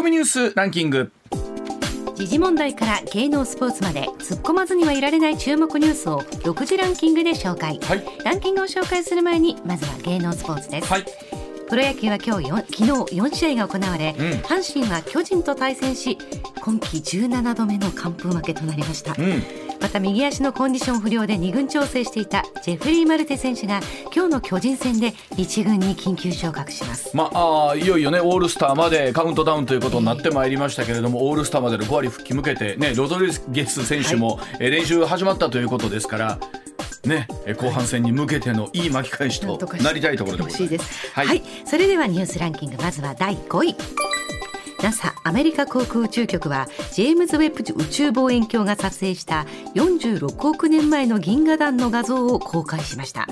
[0.00, 1.12] コミニュースランキング。
[2.14, 8.04] 時事問題から芸能スポーツまで突っ込まずにはいられない注目ニュースを独自ランキングで紹介、はい。
[8.24, 11.04] ランキングを紹介する前にまずは芸能スポーツです、はい。
[11.68, 12.84] プロ野球は今日よ昨日
[13.14, 14.26] 4試合が行われ、うん。
[14.40, 16.16] 阪神は巨人と対戦し
[16.62, 23.80] 今季17度目の完封負けとなりました、うんまた右足のコンディション不良で2軍調整していたジェフリー・マルテ選手が
[24.14, 36.38] 今日の巨人戦で1軍に緊急昇格しますまあ、あーいよいよねオールスターまでカウントダウンということになってまいりましたけれども、オールスターまでの5割復帰向けて、ね、ロドリゲス選手も、えー練習始まったということですから、
[37.04, 40.72] ね、えー後半戦に向けてのいい巻き返しとなりたいところでございます。
[40.74, 41.10] 欲しい。
[41.14, 44.19] ははいい、それではニュースランキングまずは第5位。
[44.82, 53.26] NASA アメリカ航空宇宙局はジェームズ・ウェッブ宇宙望遠鏡が撮影した46億年前の銀河団の画像を公開しました、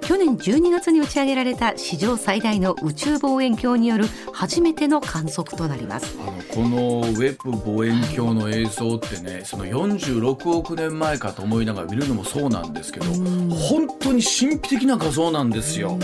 [0.00, 6.16] 去年12月に打ち上げられた史上最大の宇宙望遠鏡による初めての観測となります。
[6.20, 15.98] あのこのウェブ望遠鏡の映像ってねその46億年前かと思いながら見るのもそうなんですけど本当に神秘的な画像なんですよ。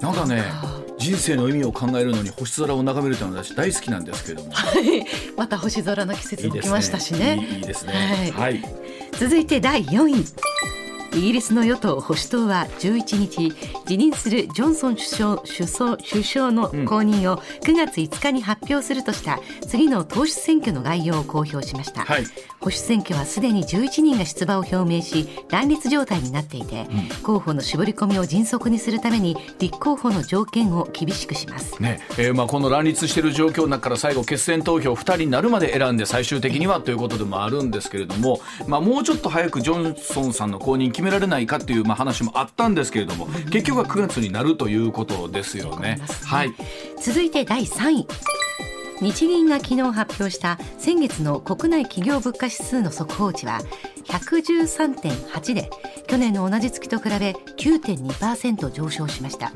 [0.00, 0.44] なんかね
[0.98, 4.52] 人生の意味を考えるのに星空を眺めるというのは私大好きなんですけれども。
[5.36, 7.38] また星空の季節も来ましたしね。
[7.50, 8.32] いいいいですね。
[8.34, 8.54] はい。
[8.54, 8.74] はい。
[9.18, 10.24] 続いて第4位
[11.14, 13.52] イギリスの与党保守党は11日
[13.86, 22.24] 辞任するジョンソン首相首相首相の後任を9月5日に発表するとした次の党首選挙の概要を公表しました、はい。
[22.60, 26.86] 保守選挙はすでに11人が出馬を表明し乱立状態になっていて、
[27.22, 31.80] 候補の絞り込みを迅速にするために立候補の条件を厳しくします。
[31.82, 32.00] ね。
[32.18, 45.98] えーまあ、この乱立している状況の中から最後決選投票2人になるまで選んで最終的にはということでもあるんですけれども、まあ、もうちょっと早くジョンソンさんの後任決められないかっていうまあ話もあったんですけれども結局は9月になるということですよね。
[46.24, 46.52] はい。
[47.00, 48.06] 続いて第3位。
[49.00, 53.60] 日銀が昨日発表した先月の国内企業物価指数の速報値は
[54.04, 55.70] 113.8で
[56.06, 59.52] 去年の同じ月と比べ9.2%上昇しました、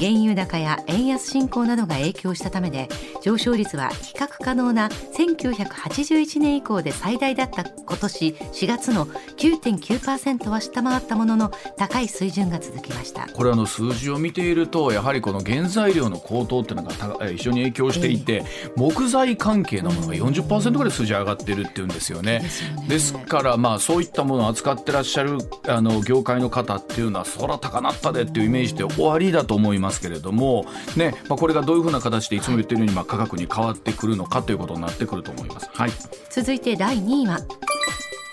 [0.00, 2.88] 原油高や円安進行などが影響したためで
[3.22, 13.26] 上昇率は比較可能な1981年以降で最大だった今年4月の9.9%は下回ったものの高い水準が続きました。
[13.28, 18.44] これあの数字を見ているとやはりこの原材料の高騰っていうのが一緒に影響していて、
[18.76, 22.40] 木材関係のものが40%ぐらい数字上がってるっていうんですよね。
[22.40, 22.88] ですよね。
[22.88, 30.66] ですからまあそういったものを扱ってらっしゃるあの業界の方っていうのはそら高なったでっていうイメージで終わりだと思いますけれども、
[30.96, 35.68] ねまあ、これがどういうふうな形でいつも言ってるようにまあ価格に変わってくるのかということになってくると思います。
[35.72, 35.90] はい、
[36.30, 37.38] 続いて第2位は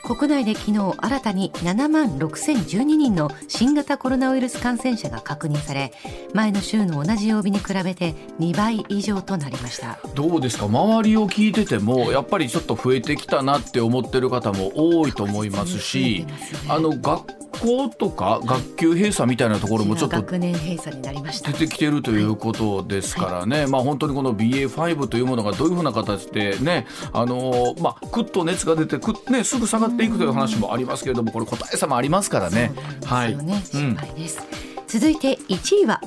[0.08, 5.92] 国内で昨日新たに7万6012人の新型コロナウイルス感染者が確認され
[6.32, 9.98] 前の週の同じ曜日に比べて2倍以上となりました。
[10.14, 10.66] どうですか？
[10.66, 16.28] 周りを聞いててもやっぱりちょっと増えてきたなって思ってる方も多いと思いますし、
[16.70, 21.52] あの学校とか学級閉鎖みたいなところもちょっと学年閉鎖になりました。
[21.52, 32.72] 出てきてるということですからね、まあ本当にこの BA.5 というものがどういうふうな形でね、あのーまあくっと熱が出てくっねすぐ下がっていくという話もありますけれども、これ個体差もありますからね。
[33.06, 33.36] はい。
[33.38, 34.40] ね、うん心配です、
[34.88, 36.02] 続いて1位は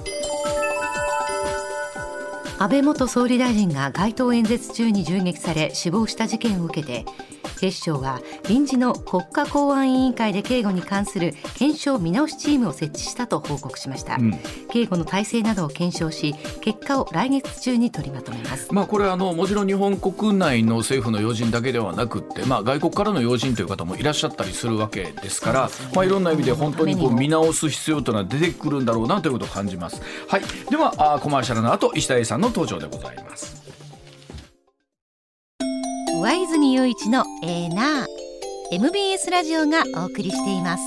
[2.60, 7.04] 安倍元総理大臣が街頭演説中に銃撃され死亡した事件を受けて
[7.58, 14.38] 警視庁は臨時の国家公安委員会で警護に関する検証見直しチームを設置したと報告しました、ん。
[14.70, 18.72] 警護の体制などを検証し結果を来月中に取りまとめます。
[18.72, 30.00] まあこれあのもちろん日本国内の政府の要人だけではなくって、まあ、外国からの要人という方もいらっしゃったりするわけですからまあ、いろんな意味で本当にこう見直す必要というのは出てくるんだろうなということを感じます。
[30.28, 33.67] はい、ではあーコマーシャルの後石田英さんの登場でございます。
[36.20, 38.06] 上泉雄一のエーナー
[38.72, 40.82] MBS ラジオがお送りしています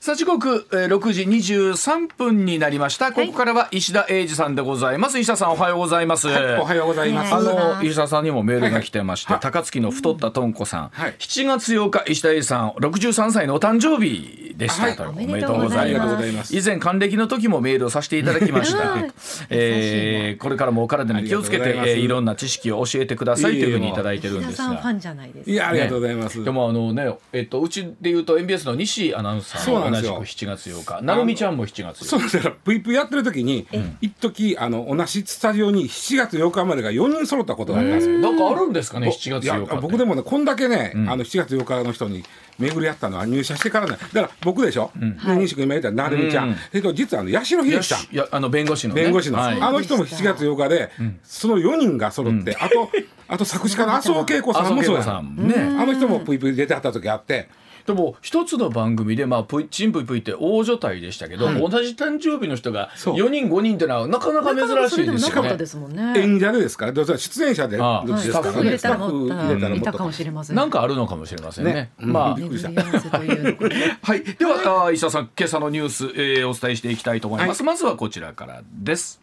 [0.00, 3.12] さあ時刻、えー、6時23分になりました。
[3.12, 5.18] ここからは石田英二さんでございます。
[5.18, 6.28] 石田さんおはようございます。
[6.28, 6.30] お
[6.64, 7.34] はようございます。
[7.34, 14.96] あおはようございますの石田さんにもメールが来てまして、はい高槻の太ったとんこさん、はい7月8日石田英二さん63歳のお誕生日でした、はい。
[14.96, 15.78] とおめでとうございます。
[15.78, 16.56] ありがとうございます。
[16.56, 19.12] 以前還暦の時もメールをさせていただきました、はい
[19.48, 24.52] えーこれからもお体に気をつけていえーいろんな知識を教えてくださいというふうにいただいてるんですが。
[24.52, 25.50] 石田さんファンじゃないです。
[25.50, 26.44] いや、ありがとうございます。
[26.44, 30.12] でもあのね、えっと、うちで言うと MBS の西アナウンサーそうなんですよ。
[30.14, 32.04] も同じく7月8日、なるみちゃんも7月8日。
[32.04, 33.66] そうだから VP やってる時に、
[34.00, 38.08] 一時あの同じスタジオに7月8日までが4人揃ったことがあります。
[38.08, 38.18] よ。
[38.18, 41.10] なんかあるんですかね、7月8日僕でもねこんだけね、ん。
[41.10, 42.24] あの7月8日の人に
[42.60, 48.14] 巡り合ったのは入社してからだだから僕でしょ、ね西君今言った成美ちゃん、うんえっと実はあの八代秀樹さん。
[48.14, 49.60] いやあの弁護士の、ね、弁護士の、はい。
[49.60, 50.90] あの人も7月8日で、
[51.22, 52.90] その4人が揃って、あと
[53.28, 55.22] あと作詞家の麻生恵子さんもそうや。
[55.22, 55.54] ね。
[55.78, 57.48] あの人もぷいぷい出てはった時あって
[57.86, 63.14] でも一つの番組で、まあ、ぷいチンプイプイって大所帯でしたけど、同じ誕生日の人がそう。
[63.14, 64.88] 4人5人ってのはなかなか珍しいですよね。
[64.88, 65.66] それでもなかったで。
[65.66, 66.20] すもんね。
[66.20, 69.76] 演者でですからどうせ出演者でああですからはいねスタッフ入れたらもっと。
[69.76, 70.56] いたかもしれません。
[70.56, 71.72] なんかあるのかもしれませんね。
[71.72, 71.90] ね。
[71.98, 72.30] まあ。
[72.32, 72.36] うん。
[72.36, 79.20] びっくりしたはい、ではあー石田さん今朝のニュース、えーお伝えしていきたいと思います、まずはこちらからです。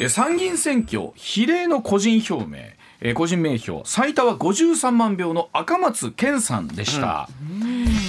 [0.00, 2.58] えー参議院選挙比例の個人表明
[3.04, 7.28] えー個人名票最多は53万票の赤松健さんでした、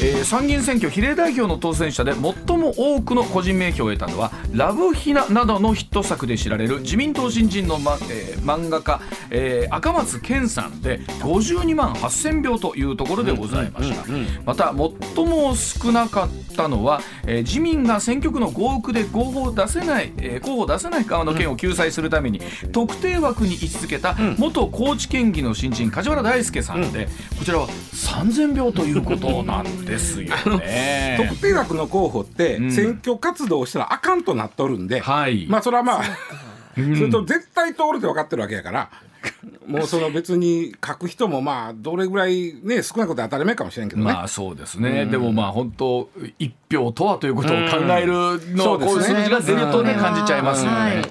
[0.02, 14.04] えー参議院選挙比例代表の当選者で最も多くの個人名票を得たのは「ラブヒナ」などのヒット作で知られる自民党新人の、まえー漫画家、えー赤松健さんで52万8000票というところでございました、
[14.46, 14.74] また
[15.16, 22.42] 最も少なかったのは、えー自民が選挙区の合区で候補を出せない、えー候補を出せない側の県を救済するために
[22.72, 27.08] 特定枠に位置づけた元高知県議の新人梶原大輔さんで、
[27.40, 31.16] こちらは3000票ということなんですよね。
[31.30, 32.70] 特定枠の候補ってん。
[32.70, 35.48] 選挙活動をしたらあかんとなっとるんで、はい。
[35.48, 36.04] まあそれはまあ
[36.76, 38.90] それと絶対通るって分かってるわけやから。
[39.66, 46.10] もうその別に書く人もまあどれぐらいね少なくて当たり前かもしれんけどね、まあそうですね、でもまあ本当
[46.40, 50.00] 一票とはということを考えるの、うんこういう数字が出るとねうん。
[50.02, 50.78] 感じちゃいますよね。
[50.78, 51.02] はい。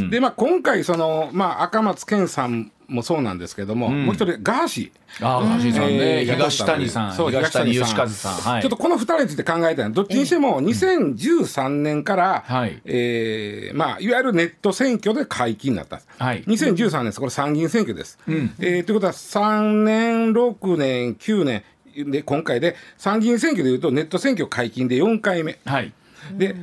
[0.00, 0.10] うん。
[0.10, 4.06] でまあ今回その、まあ、赤松健さんもそうなんですけども、ん。
[4.06, 5.26] もう一人ガーシー。
[5.26, 12.80] ああ、橋さんね、えー東谷さん、そう東谷義和さん、はい、ちょっとこの2人について考えたいのはどっちにしても2013年から、はい。
[12.86, 16.42] えーまあ、いわゆるネット選挙で解禁になった、はい。
[16.44, 17.20] 2013年です。
[17.20, 18.18] これ参議院選挙です。
[18.26, 18.54] ん。
[18.58, 21.62] えーということは3年6年9年。
[22.06, 25.58] で今回で参議院選挙でいうとネット選挙解禁で4回目。
[25.64, 25.92] はい、
[26.32, 26.54] で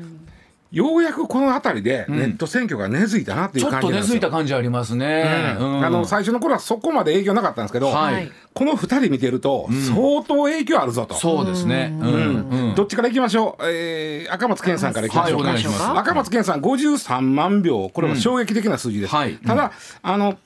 [0.76, 4.16] ようやくこの辺りでネット選挙が根付いたなっていうちょっと根感じなんですよ。
[4.16, 5.56] 付いた感じありますね。
[5.58, 5.86] うん。
[5.86, 8.30] あの最初の頃はそこまで影響なかったんですけど、はい。
[8.54, 11.16] この2人見てると相当影響あるぞと。
[11.16, 11.98] そうですね。
[11.98, 12.50] うん。
[12.50, 12.76] うん。
[12.76, 17.90] どっちからいきましょう、えー赤松健さんからいきましょうか、はい赤松健さん53万票。
[17.90, 19.18] これは衝撃的な数字です、うん。
[19.18, 19.72] はいただ
[20.02, 20.38] あの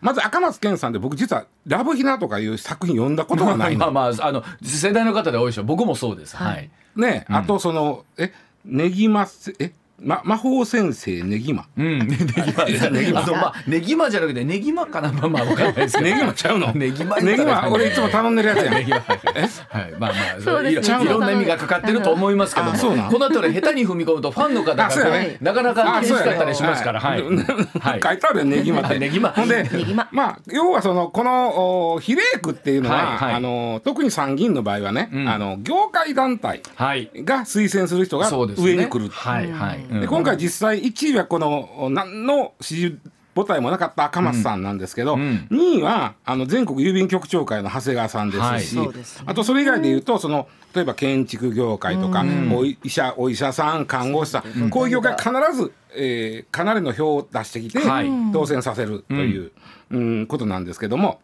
[0.00, 5.64] まず赤松健さんで僕実は「ラブヒナ」とかいう作品読んだことがない まあのまああの世代の方で多いでしょ。
[5.64, 6.34] 僕もそうです。
[6.34, 6.70] はい。
[6.96, 8.32] ね、あとそのえ
[8.64, 9.72] ねぎませえ？
[10.00, 16.10] ま魔法先生ねぎまうん、ねぎま、ねぎま、あのまあ、ねぎまじゃなくて、ねぎまかな、まあまあ、わかんないですけど。
[16.10, 16.72] ねぎまちゃうの？
[16.72, 17.16] ねぎま。
[17.16, 18.98] ねぎま俺いつも頼んでるやつやねぎま。
[19.00, 21.04] はい、まあまあ、そうですね。
[21.04, 22.72] いろんな意味がかかってると思いますけども。
[22.74, 25.36] あそうなんこの後で下手に踏み込むと、ファンの方がね。
[25.40, 27.00] なかなかあ厳しかったりしますから。
[27.00, 27.44] そうやね
[27.80, 28.00] はい。
[28.00, 28.98] 書いてあるよねぎまって。
[29.00, 33.34] ねぎまほんでままあ要はそのこのお比例区っていうのは、はいはい。
[33.34, 35.28] あの特に参議院の場合はね、ん。
[35.28, 37.10] あの業界団体はい。
[37.16, 38.28] が推薦する人が。
[38.28, 39.87] 上に来る、はい、はい。
[39.90, 40.00] うん。
[40.00, 42.98] で今回実際1位はこの何の支持
[43.34, 45.20] 母体もなかった赤松さんなんですけど、ん。
[45.20, 45.48] うん。
[45.50, 48.62] 2位はあの全国郵便局長会の長谷川さんですし、はい。
[48.62, 49.24] そうですね。
[49.26, 58.10] あとそれ以外で言うとその例えば建築業界とか、お医者お医者さん看護師さん、こういう業界必ず、えーかなりの票を出してきて、はい。
[58.32, 59.52] 当選させるという、
[59.90, 60.26] うん。
[60.26, 61.20] ことなんですけども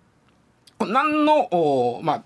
[0.81, 2.23] 何のおまあ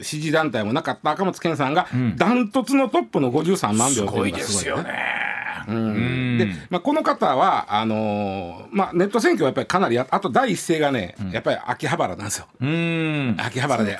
[0.00, 4.92] 支持団体もなかった赤松健さんがダントツのトップの53万票とすごいうのがすごいいですよね。
[5.68, 6.38] うん。
[6.38, 12.46] で、まあ、この方はあのーまあ、ネット選挙はやっぱりかなりやあと第一声がね、やっぱり秋葉原なんですよ。
[12.60, 13.36] うん。
[13.38, 13.98] 秋葉原で。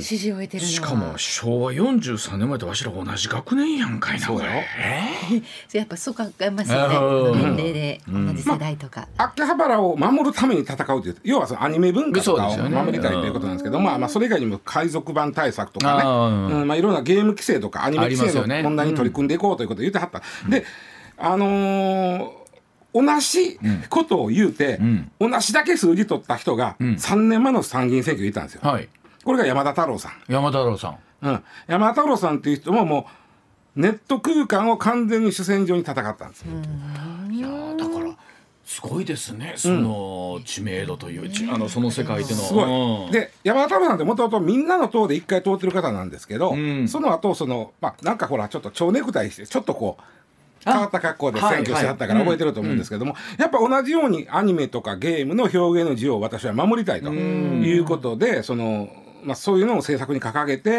[0.00, 0.72] 支持を得てるのは。
[0.72, 4.42] しかも昭和43年前とわしら同じ学年やんかいなそうよ。
[4.42, 5.42] これ。
[5.78, 6.96] やっぱそう考えますよね。
[6.96, 16.68] うん年齢で同じ世代とか、秋葉原を守るために戦うという要はそのアニメ文化とかを守りたいということなんですけど、まあ、まあそれ以外にも海賊版対策とかねうん。
[16.68, 20.22] まあ、いろんなゲーム規制とかアニメ規制の問題に取り組んでいこうということを言ってはった。
[20.48, 20.64] で
[21.18, 22.46] あのー
[22.96, 23.58] 同じ
[23.90, 25.10] ことを言うて、ん。
[25.20, 28.62] 同じだけ数字取った人が3年前の参議院選挙にいたんですよ。
[28.62, 28.88] はい
[29.26, 30.12] これが山田太郎さん。
[30.28, 30.98] 山田太郎さん。
[31.22, 33.08] うん、山田太郎さんっていう人もも
[33.76, 36.52] うネット空間を完全に主戦場に戦ったんですよ。
[37.32, 38.16] いやーだから
[38.64, 39.54] すごいですね。
[39.56, 43.06] その知名度というちあのその世界でのすごい。
[43.06, 43.10] うん。
[43.10, 46.86] で山田太郎さんってもともとみんなの党で一回通ってる方なんですけど、ん。
[46.86, 50.02] その後そのまあなんかほらちょっと蝶ネクタイしてちょっとこう。
[50.64, 58.88] 変わった格好ではい選挙してはったから覚えてると思うんですけども、やっぱ同じようにアニメとかゲームの表現の自由を私は守りたいということでその、
[59.26, 60.70] まあ、そういうのを政策に掲げて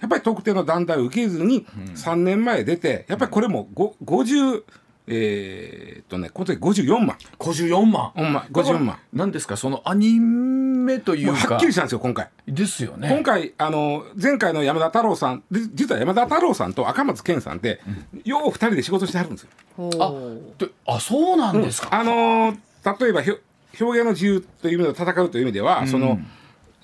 [0.00, 4.62] やっぱり特定の団体を受けずに3年前出てやっぱりこれもご50
[5.10, 7.16] えーっとねこの時54万。
[7.38, 8.10] 54万。
[8.14, 8.98] ほんま54万。
[9.12, 9.56] なんですか？
[9.56, 11.54] そのアニメめというか。
[11.54, 12.28] はっきりしたんですよ今回。
[12.46, 13.08] ですよね。
[13.10, 17.80] 今回あの前回の山田太郎さんで実は山田太郎さんと赤松健さんって、
[18.24, 19.90] よう二人で仕事してはるんですよ。
[19.98, 20.12] あ
[20.58, 22.56] であそうなんですか、あのー
[23.00, 23.38] 例えばひょ
[23.80, 26.18] 表現の自由という意味で戦うという意味では、その、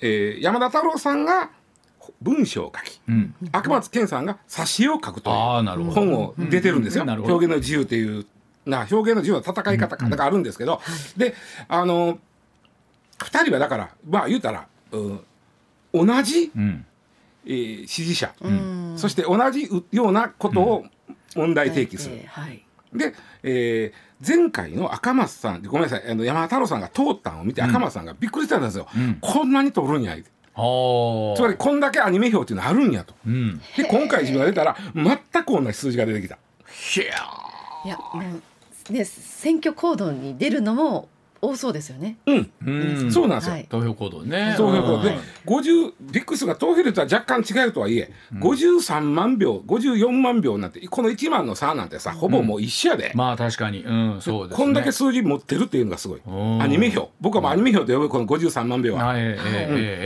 [0.01, 1.51] えー山田太郎さんが
[2.21, 3.33] 文章を書き、ん。
[3.51, 6.01] 赤松健さんが挿絵を書くというあーなるほど。
[6.01, 7.07] 本を出てるんですよ、うん。
[7.07, 7.33] なるほど。
[7.35, 8.25] 表現の自由という
[8.65, 10.81] な表現の自由の戦い方があるんですけど、
[11.17, 11.33] で
[11.67, 12.19] あの
[13.19, 15.19] 2人はだからまあ言うたら、うん
[15.93, 16.85] 同じ、うん。
[17.45, 18.33] えー支持者、
[18.97, 20.85] そして同じようなことを
[21.35, 22.21] 問題提起する。
[22.27, 22.65] はい。
[22.93, 28.87] で、えー前回の赤松さんごめんなさいあの山田太郎さんが通ったのを見て赤松さんがびっくりしたんですよ、
[29.21, 30.15] こんなに通るんや
[30.55, 31.35] はあ。
[31.35, 33.13] つまりこんだけアニメ表っていうのあるんやと。
[33.27, 33.61] うん。
[33.77, 36.37] で今回自分が出たら全く同じ数字が出てきた。
[37.85, 38.21] いやも
[38.89, 41.09] うね選挙行動に出るのも
[41.45, 42.17] 多そうですよね。
[42.25, 42.71] うん、う
[43.05, 43.11] ん。
[43.11, 43.67] そうなんですよ、はい。
[43.69, 44.53] 投票行動ね。
[44.57, 53.83] そういうことでん50ビックスが投票率は若干違うとはいえ、53万票54万票なんてこの1万の差なんてさほぼもう一緒やで、まあ確かに。
[53.83, 54.65] うんそうですね。
[54.65, 56.21] こんだけ数字持ってるっていうのがすごい。
[56.25, 57.09] うんアニメ票。
[57.21, 59.13] 僕はもうアニメ票と呼ぶこの53万票は、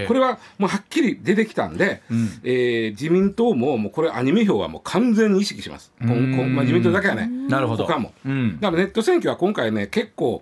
[0.07, 2.39] これはもうはっきり出てきたんで、ん。
[2.43, 5.91] えー自民党ももうこれアニメ票はもう完全に意識します。
[5.99, 7.27] こんこんまあ、自民党だけはね。
[7.47, 7.85] なるほど。
[7.85, 8.13] 他も。
[8.25, 8.59] うん。
[8.59, 10.41] だからネット選挙は今回ね結構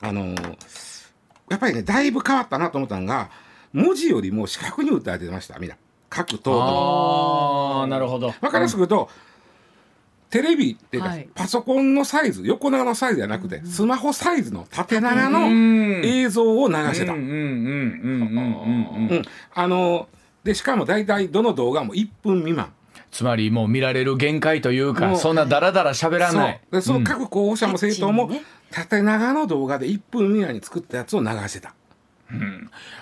[0.00, 0.56] あのー
[1.50, 3.28] やっぱりねだいぶ変わったなと思ったのが
[3.72, 5.76] 文字よりも視覚に訴えてましたみんな
[6.08, 7.80] 各党の。
[7.80, 8.34] ああなるほど。
[8.40, 9.08] わかりやすく言うと、
[10.28, 11.28] テレビっていうか、はい。
[11.34, 16.04] パソコンのサイズ横長のサイズじゃなくて、スマホサイズの縦長うのん。
[16.04, 17.12] 映像を流してた。
[17.12, 19.22] うんうんうんうんうんうんうん、
[19.54, 20.08] あの
[20.42, 22.72] でしかも大体どの動画も1分未満
[23.10, 26.60] つまりもう見られる限界というかそんなダラダラ喋らない。
[26.64, 26.74] そう。
[26.76, 28.30] でその各候補者も政党も
[28.70, 31.74] 縦長の動画で1分未満に作ったやつを流してた。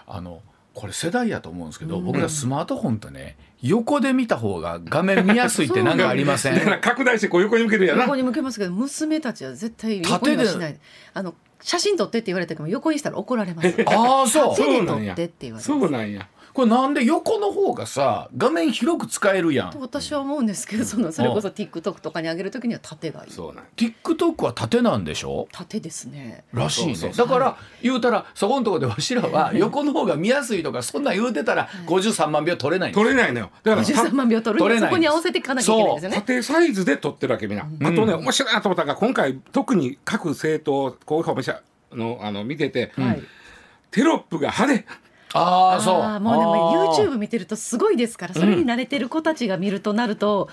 [0.06, 0.40] あの
[0.74, 6.54] これ世代やと思うんですけど、僕らスマートフォンとね横で見た方が画面見やすいって なんかありません？
[6.54, 8.02] だから拡大してこう横に向けるやな。
[8.04, 10.78] 横に向けますけど娘たちは絶対横にはしない。
[11.14, 14.56] あの写真撮ってって言われても横にしたら怒られますああそう。
[14.56, 15.66] 手で撮っそうなんやてって言われます。
[15.66, 19.70] そうなんやこれなんで横の方がさ画面広く使えるやん。
[19.70, 23.30] と私は思うんですけどそのそれこそ TikTok とかに上げるときには縦がいい。
[23.30, 23.64] そうなん。
[23.64, 25.46] や TikTok は縦なんでしょ？
[25.52, 26.42] 縦ですね。
[26.52, 26.96] らしいね。
[26.96, 33.50] そうそうだから言うたらそこのとこでわしらは横の方が見やすいとかそんなん言うてたら53万秒取れない取れないのよ。
[33.62, 34.58] だからた13万秒取る。
[34.58, 36.16] 取れないそこに合わせていかなきゃいけないですよね。
[36.16, 41.62] 縦サイズで撮ってるわけみんな、あとね面白いなと思ったのが今回特に各政党候補者
[41.92, 43.22] のあの見てて、はい。
[43.90, 46.20] テロップが派手ああそう。
[46.20, 50.48] もうでも YouTube 見てるとすごいですからそれに慣れてる子たちが見るとなると、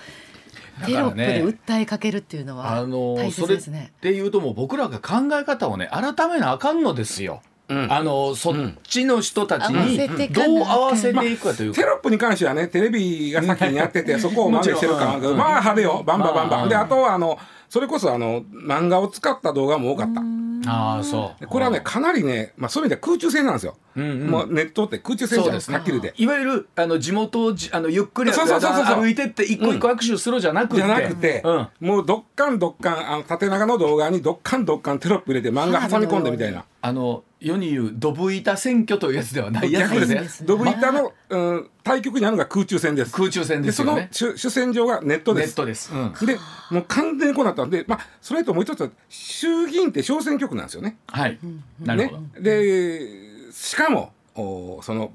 [0.84, 3.92] テロップで訴えかけるっていうのはあの大それっ切ですね。
[4.00, 7.42] ていうともう僕らが考え方をね改めなあかんのですよ。
[7.68, 7.92] うん。
[7.92, 9.96] あのそっちの人たちに
[10.30, 11.80] どう合わせていくかというか。
[11.80, 16.02] テロップに関してはねテレビが先にやっててそこを真似してるかまあ派手よ。
[16.04, 20.20] バンバンバンバン、まあであとはあのそれこそあの漫画を使った動画も多かった
[20.66, 21.40] ああそう。
[21.40, 24.26] でこれはねかなりね、まあ、そういう意味では空中戦なんですよ、んうん。
[24.28, 25.76] もうネットって空中戦じゃん、そうですね。
[25.76, 26.14] はっきりで。
[26.16, 29.00] いわゆるあの地元をじあのゆっくりそうそうそうそう。
[29.00, 31.68] 歩いてって一個一個握手するじゃなくて、じゃなくて、うん。
[31.80, 36.64] もうどっかんどっかんあの縦長の動画にどっかんどっかんテロップ入れて漫画挟み込んでみたいな。
[36.86, 43.12] あの世に言うドブ板選挙というやつではないやつですねドブ板の、うん、対局にあるのが空中戦です。
[43.12, 44.08] 空中戦ですそのよね。
[44.12, 45.48] 主主戦場がネットです。
[45.48, 45.92] ネットです。
[45.92, 46.38] うんで
[46.70, 50.96] もう完全にこうなったんで、まあ、それともう一つは衆議院って小選挙区なんですよね。
[51.08, 51.36] はい。
[51.80, 52.20] なるほど。
[52.20, 55.10] ね、でしかもおその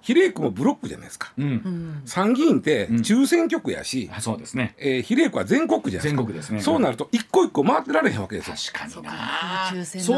[0.00, 1.32] 比例区もブロックじゃないですか。
[1.36, 2.02] うん。
[2.04, 4.74] 参議院って中選挙区やし、あそうですね。
[4.78, 6.18] えー比例区は全国区じゃないですか。
[6.18, 8.56] 全国ですねそうなると一個一個回ってられへんわけですよ。
[8.56, 9.10] 確かにそうか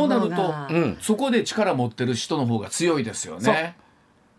[0.08, 3.76] なるとうんそこで力持ってる人の方が強いですよね。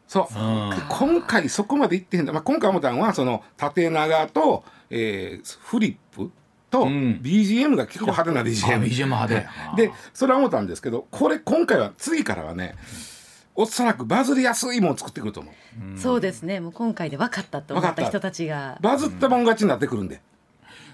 [0.07, 0.39] そう。
[0.39, 6.31] うんで今回そこまでいってへんだ、まあ、今回思ったのはその縦長と、えーフリップ
[6.69, 9.27] とうん BGM が結構派手なあ BGM、BGM 派
[9.75, 9.87] 手。
[9.87, 12.75] でそれは思ったんですけどこれ今回は次からはね
[13.55, 15.99] おそらくバズりやすいものを作ってくると思う。
[15.99, 16.59] そうですね。
[16.59, 18.77] もう今回で分かったと思った人たちが。
[18.81, 20.21] バズったもん勝ちになってくるんで、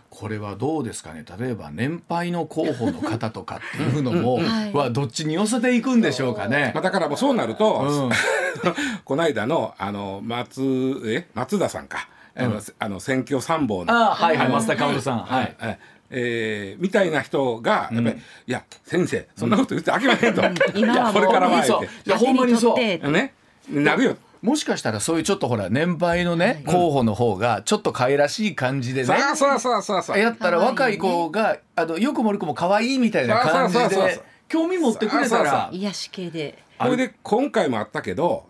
[0.10, 1.24] これはどうですかね。
[1.40, 4.74] 例えば年配の候補の方とかっていうのもはい。
[4.74, 6.72] はどっちに寄せていくんでしょうかね。
[6.74, 6.84] まあ、。
[6.84, 8.10] だからもうそうなると、うん。
[9.06, 13.94] この間のあの松え松田さんか、あのあの選挙参謀の。
[13.94, 15.20] ああはいはいうん増田薫さん。
[15.20, 15.56] はい。
[15.62, 15.78] え
[16.10, 18.16] えーみたいな人がやっぱり、
[18.48, 20.42] いや先生そんなこと言ってあきまへんと、
[20.74, 22.78] 今はもうこれからはっいやほんまにそう。
[22.78, 23.34] ね。
[23.70, 24.18] なるよ。
[24.42, 29.08] もしかしたらそういうちょっとほら年配のね候補の方がちょっと可愛らしい感じでね。
[29.08, 34.02] さあさあさあさあさあやったら若い子があのよくも悪くも可愛いみたいな感じそうそうそう。
[34.02, 36.64] そうで興味持ってくれたそうそうら癒し系で。
[36.80, 38.46] これで今回もあったけど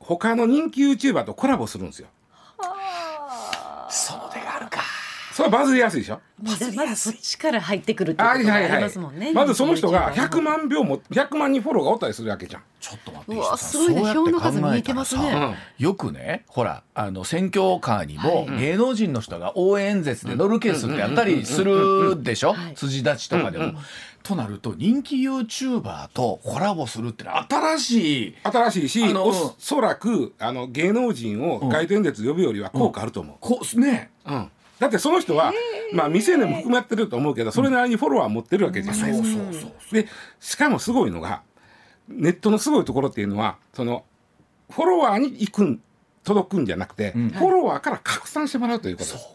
[0.00, 2.08] 他の人気 YouTuber とコラボするんですよ
[5.38, 6.20] それはバズりやすいでしょ？
[6.42, 8.82] まずまずそっちから入ってくるっていうはことがありいはいはい。
[8.82, 9.32] ますもんね。
[9.32, 12.62] まずその人が人気 YouTuber 100万票も100万人フォローがおったりするわけじゃん。
[12.80, 14.00] ちょっと待ってうわすごいね。
[14.00, 15.30] そうやって票の数考えたら見えてますね。
[15.30, 22.54] さよくねほらあの選挙カーにも芸能人の人が応援演説で乗るケースってあったりするでしょ？
[22.54, 22.76] はい。
[22.76, 23.74] 筋立ちとかでも。
[24.24, 34.10] となると人気 YouTuber とコラボするってのは新しい新しいしおそらくあの芸能人を街頭演説呼ぶよりは効果あると思う、こね。
[34.26, 35.52] うんだってその人は、
[35.92, 40.08] まあ未成年も含まってると思うけどそれなりにフォロワー持ってるわけじゃないですか、で
[40.40, 41.42] しかもすごいのが
[42.08, 44.04] ネットのすごいところっていうのはその
[44.70, 45.80] フォロワーに行くん
[46.24, 49.28] 届くんじゃなくて、フォロワーから拡散してもらうということです、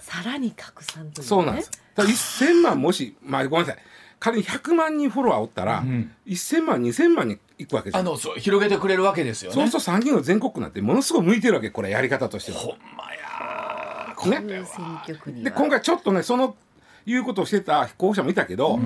[0.00, 1.28] さらに拡散というね。
[1.28, 1.70] そうなんです。
[1.94, 3.82] だから1000万もし、まあごめんなさい。
[4.18, 5.82] 仮に100万人フォロワーおったら、
[6.26, 8.02] 1000万、2000万に行くわけじゃん。
[8.02, 9.54] あのそう広げてくれるわけですよね。
[9.54, 12.58] そうすると参議院の全国区なんてものすごい向いてるわけ、これやり方としては。
[12.58, 13.21] ほんまや
[14.22, 15.56] こうねいう選挙区にで、は。
[15.56, 16.56] 今回ちょっとね、その、
[17.06, 18.78] いうことをしてた候補者もいたけど、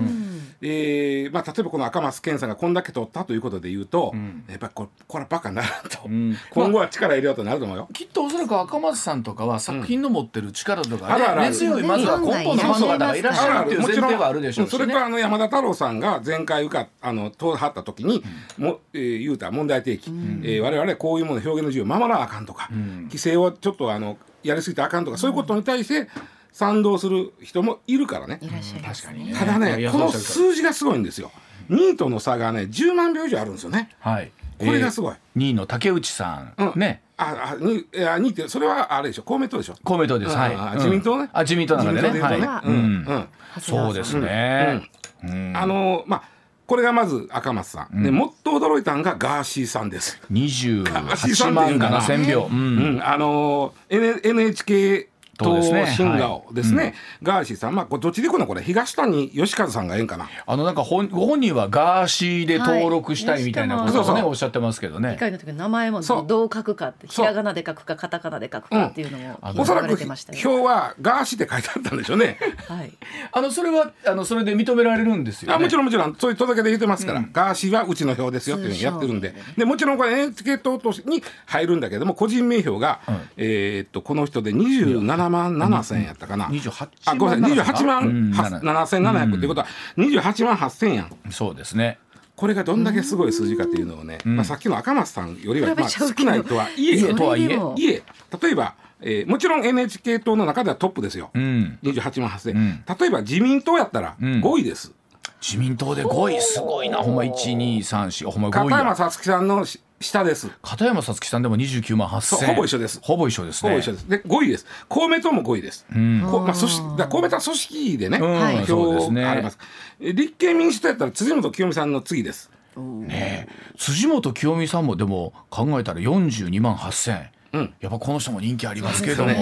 [0.61, 4.13] えーまあ、例えばこの赤松健さんがこんだけ取ったということで言うと、
[4.49, 6.35] やっぱりこれこれはバカにならんと、ん。
[6.49, 7.87] 今後は力入れようとなると思うよ。
[7.93, 11.51] きっとおそらく赤松さんとかは作品の持ってる力とかね、あるあるある。
[11.51, 13.31] 根強いまずは根本のファンの方がいら。
[13.31, 18.23] っしゃるっていう前提はあるでしょうし、ね、それからあの山田太郎さんが前回受かあの通はった時に、
[18.57, 26.09] もえー言うた問題提起、えー我々こういうもの表現の自由を守らなあかんとか、規制をちょっとあのやりすぎてあかんとか、そういうことに対して
[26.51, 28.39] 賛同する人もいるからね。
[28.41, 29.35] いらっしゃいます確かにね。
[29.37, 31.31] ただねこの数字がすごいんですよ。
[31.69, 33.95] 2位との差がね10万票以上あるんですよね。
[33.99, 34.31] はい。
[34.57, 35.13] これがすごい。
[35.13, 36.79] えー、2位の竹内さん、うん。
[36.79, 37.03] ね。
[37.17, 39.23] ああにいや2位ってそれはあれでしょ。
[39.23, 39.75] 公明党でしょ。
[39.83, 41.29] 公明党です、はい、自民党ね。
[41.33, 42.21] あ自民党の中でね。
[42.21, 42.73] はい、うん。
[42.73, 43.05] うん。
[43.07, 43.27] うん。
[43.59, 44.89] そうですね、
[45.23, 45.53] うん。
[45.55, 46.36] あのまあ
[46.67, 50.19] これがまず赤松さん、でもっと驚いたのがガーシーさんです。
[50.31, 52.95] 28万7千票、うん。
[52.95, 55.07] うん、あのー
[55.39, 55.93] N- NHK 党そうですね。
[55.95, 58.47] 新顔ですね、ガーシーさん、まあ、どっちで行くの？
[58.47, 60.27] これ東谷義和さんがええんかな？
[60.45, 64.29] あのなんか本ご本人はガーシーで登録したいみたいなことをね、はいそうそう。
[64.29, 65.11] おっしゃってますけどね。
[65.11, 66.49] 議会の時の名前もそうどう。
[66.57, 70.39] 書くかってひらがなで書くかカタカナで書くかっていうのもおそらくてましたよ。
[70.39, 72.39] 票はガーシーって書いてあったんでしょうね。
[72.67, 72.91] はい。
[73.31, 75.55] あのそれはあのそれで認められるんですよね。
[75.55, 76.15] あもちろんもちろん。
[76.15, 79.35] そういう届け出言ってますから、ガーシーはうちの票ですよっていうふうにやってるんで。
[79.57, 83.01] でもちろんこれ NHK 党とに入るんだけども個人名票が、
[83.35, 87.57] えーっとこの人で27万7千やったかな、28あごめんなさい。
[87.57, 91.11] 28万うん7700っていうことは28万8000やん。
[91.31, 91.99] そうですね。
[92.35, 97.59] これがどんだけすごい数字かっていうのをね、まあ、さっきの赤松さんよりは、まあ、少ないとはいえいえとはいえ。
[97.75, 98.03] いえ
[98.41, 101.79] 例えば、えーもちろん NHK 党の中ではトップですよ、うん。
[101.81, 102.83] 28万8000、ん。
[102.99, 104.15] 例えば自民党やったらん。
[104.19, 104.93] 5位です、
[105.41, 106.39] 自民党で5位。
[106.39, 106.99] すごいな。
[106.99, 108.77] ほんま1234ほんま5片位や。
[108.79, 110.49] 山さつきさんのし下です。
[110.61, 112.99] 片山さつきさんでも29万8000そうほぼ一緒です。
[113.01, 113.69] ほぼ一緒ですね。
[113.69, 114.09] ほぼ一緒です。
[114.09, 114.65] で5位です。
[114.87, 119.57] 公明党も5位です、こまあ、組織だ公明党は組織でね、うん票があります。
[119.99, 122.51] え立憲民主党やったら辻元清美さんの次です。
[122.77, 123.73] ねえ。
[123.77, 127.73] 辻元清美さんもでも考えたら42万8000、うん。
[127.79, 129.41] やっぱこの人も人気ありますけども、そう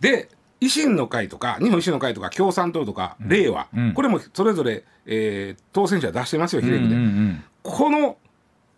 [0.00, 0.28] で
[0.60, 3.94] 維新の会とか日本維新の会とか共産党とか、令和、うん。
[3.94, 7.44] これもそれぞれ、えー当選者出してますよ比うん例区で、うんうん。
[7.62, 8.16] この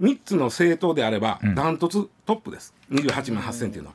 [0.00, 2.74] 3つの政党であればダントツトップです。
[2.90, 3.94] 28万8000っていうのは。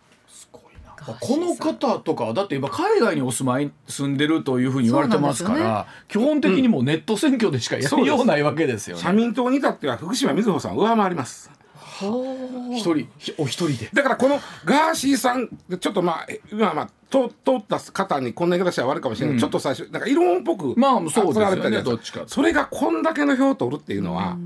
[1.20, 9.02] この方とかはだって今海外にお住まい住んでるというふうに言われてますから、基本的にもうネット選挙でしかやりようないわけですよね。
[9.02, 11.50] 社民党に至っては福島みずほさんを上回ります。
[12.72, 13.90] 一人ひお一人で。
[13.94, 24.38] だからこのガーシーさんちょっとまあえ今まあ通通った方にこんな言い方したら悪いかもしれない、けどちょっと最初なんか異論っぽくまあそうですよねどっちかそれがこんだけの票を取るっていうのは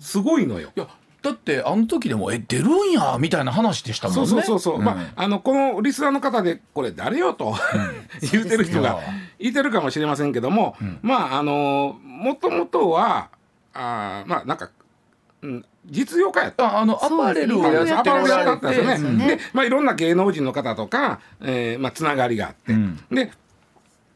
[0.00, 0.70] すごいのよ。
[0.76, 0.88] いや
[1.22, 4.26] だってあの時でもえ出るんやみたいな話でしたもんね。
[4.26, 4.84] そうそうそうそう、ん。
[4.84, 7.54] まああのこのリスナーの方でこれ誰よと、
[8.30, 9.00] 言うてる人が
[9.38, 13.30] いてるかもしれませんけども、まああのもともとは
[13.72, 14.70] あーまあなんか、
[15.40, 16.76] うん、実業家やった。
[16.76, 19.36] ああのアパレルをやってアパレルおられやったんですよて、ね。
[19.36, 22.96] で、まあ、いろんな芸能人の方とか、えーまあ、つながりがあって、ん。
[23.10, 23.32] で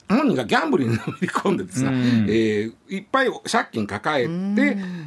[0.09, 1.97] 本人がギャンブルにのめり込んでですね、うん。
[2.29, 4.31] えーいっぱい借金抱えて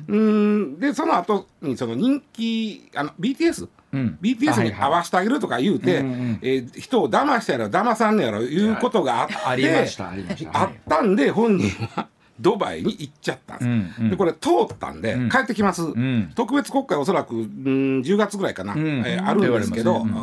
[0.07, 0.79] うん。
[0.79, 4.17] でその後にその人気あの BTS、うん。
[4.21, 10.61] BTS に合わせてあげるとか言うて、えー人を騙したやろ騙さんねやろいうことがあって、ありましたありました。
[10.61, 12.07] あったんで本人は
[12.39, 14.09] ドバイに行っちゃったんです、うんうん。
[14.11, 15.29] でこれ通ったんで、ん。
[15.29, 16.31] 帰ってきます、ん。
[16.35, 17.45] 特別国会おそらく、うん、
[18.01, 18.79] 10月ぐらいかな、ん。
[19.05, 20.13] えーあるんですけど、ね。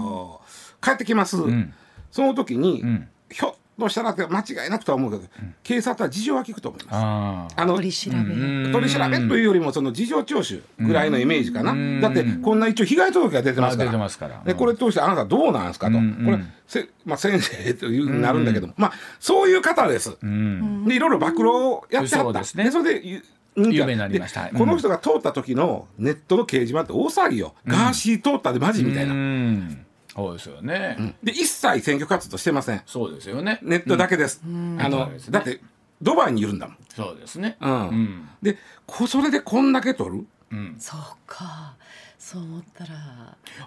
[0.81, 1.75] 帰ってきます、ん。
[2.11, 3.09] その時に、ん。
[3.31, 3.55] ひょっ
[3.87, 5.25] としたらって間違いなくとは思うけど、
[5.63, 6.95] 警察は事情は聞くと思います。
[6.95, 8.21] ああの取り調べ、う
[8.69, 8.73] ん。
[8.73, 12.01] 取り調べというよりもその事情聴取ぐらいのイメージかな、うん。
[12.01, 14.43] だってこんな一応被害届が出てますから,、てますから。
[14.45, 20.17] でこれ通してあなたどうなんですかと、これせ、まあ、先生というふうになるんだけども、まあそういう方です。
[20.21, 20.85] うん。
[20.87, 22.25] でいろいろ暴露をやってはった。
[22.25, 22.71] そうですね。
[22.71, 23.23] それでゆ
[23.57, 24.45] 人気有名になりました。
[24.45, 29.85] でうんこの人が通った時のネットの掲示板って大騒ぎよ、ガーシー通ったでマジみたいな、うん
[30.19, 32.83] そうですよね、で一切選挙活動してません。
[32.87, 33.61] そうですよね。
[33.63, 34.49] ネットだけです、あ
[34.89, 35.61] のそうですねだって
[36.03, 37.57] ドバイにいるんだもん、そうですね。
[37.61, 37.89] うん。
[37.89, 38.29] うん。
[38.43, 40.27] でこそれでこんだけ取る？
[40.51, 40.77] うん。
[40.79, 41.77] そうか。
[42.19, 42.91] そう思ったら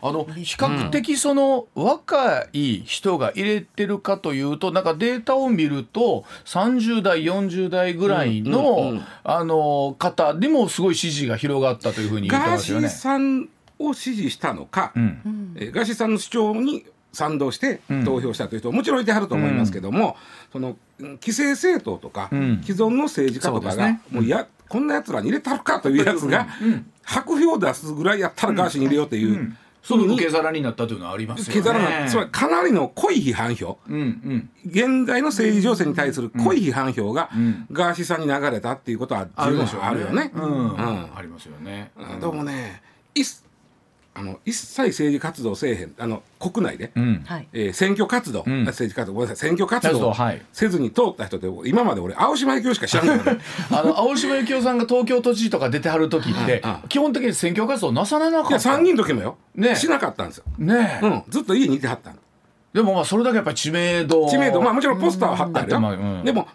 [0.02, 9.02] あの比較的その若い人が入れてるかというとなんかデータを見ると30代40代ぐらいうんうんのうん。
[9.24, 12.90] あの方でもすごい支持が広がったというふうに言ってガーシーますよね。
[12.90, 13.50] さん
[13.86, 15.54] を支持したのか、うん。
[15.56, 18.06] えーガーシーさんの主張に賛同してうん。
[18.06, 20.16] 投票したという人ももちろんいてはると思いますけども、
[20.52, 22.62] そのうん既成政党とか、うん。
[22.64, 24.02] 既存の政治家とかが、ね。
[24.10, 26.48] もうやこんなやつらに入れたるかというやつが、
[27.04, 29.58] 白票を出すぐらいやったらガーシーに入れようという、うん。
[29.84, 31.60] その受け皿になったというのはありますよね。
[31.60, 33.80] 受け皿なつまりかなりの濃い批判票。
[33.90, 34.50] うんうん。
[34.66, 37.66] 現在の政治情勢に対する濃い批判票が、ん。
[37.72, 40.32] ガーシーさんに流れたっていうことは十分あるよね。
[40.36, 41.92] ありますよね。
[41.98, 42.20] うん。
[42.20, 42.82] でもね
[43.16, 43.26] いっ
[44.14, 47.24] あの一切政治活動せえへんあの国内で、うん。
[47.26, 47.48] はい。
[47.54, 48.66] えー選挙活動、ん。
[48.66, 50.14] 政治活動ごめんなさい選挙活動
[50.52, 53.36] せずに通った人って今まで俺青島幸男しか知らんから。
[53.36, 58.70] ね あの青島幸男さんが東京都知事とか出てはる時って基本的に選挙活動なさらなかいやった。
[58.72, 59.76] 参議院の時もよ、ね。
[59.76, 62.18] しなかったんですよ、ねえ、うん、ずっと家にいてはったの
[62.74, 64.28] でもまあそれだけやっぱり知名度。
[64.30, 64.62] 知名度。
[64.62, 66.24] まあもちろんポスターは貼ってあるよ、うんまあうん。
[66.24, 66.48] でも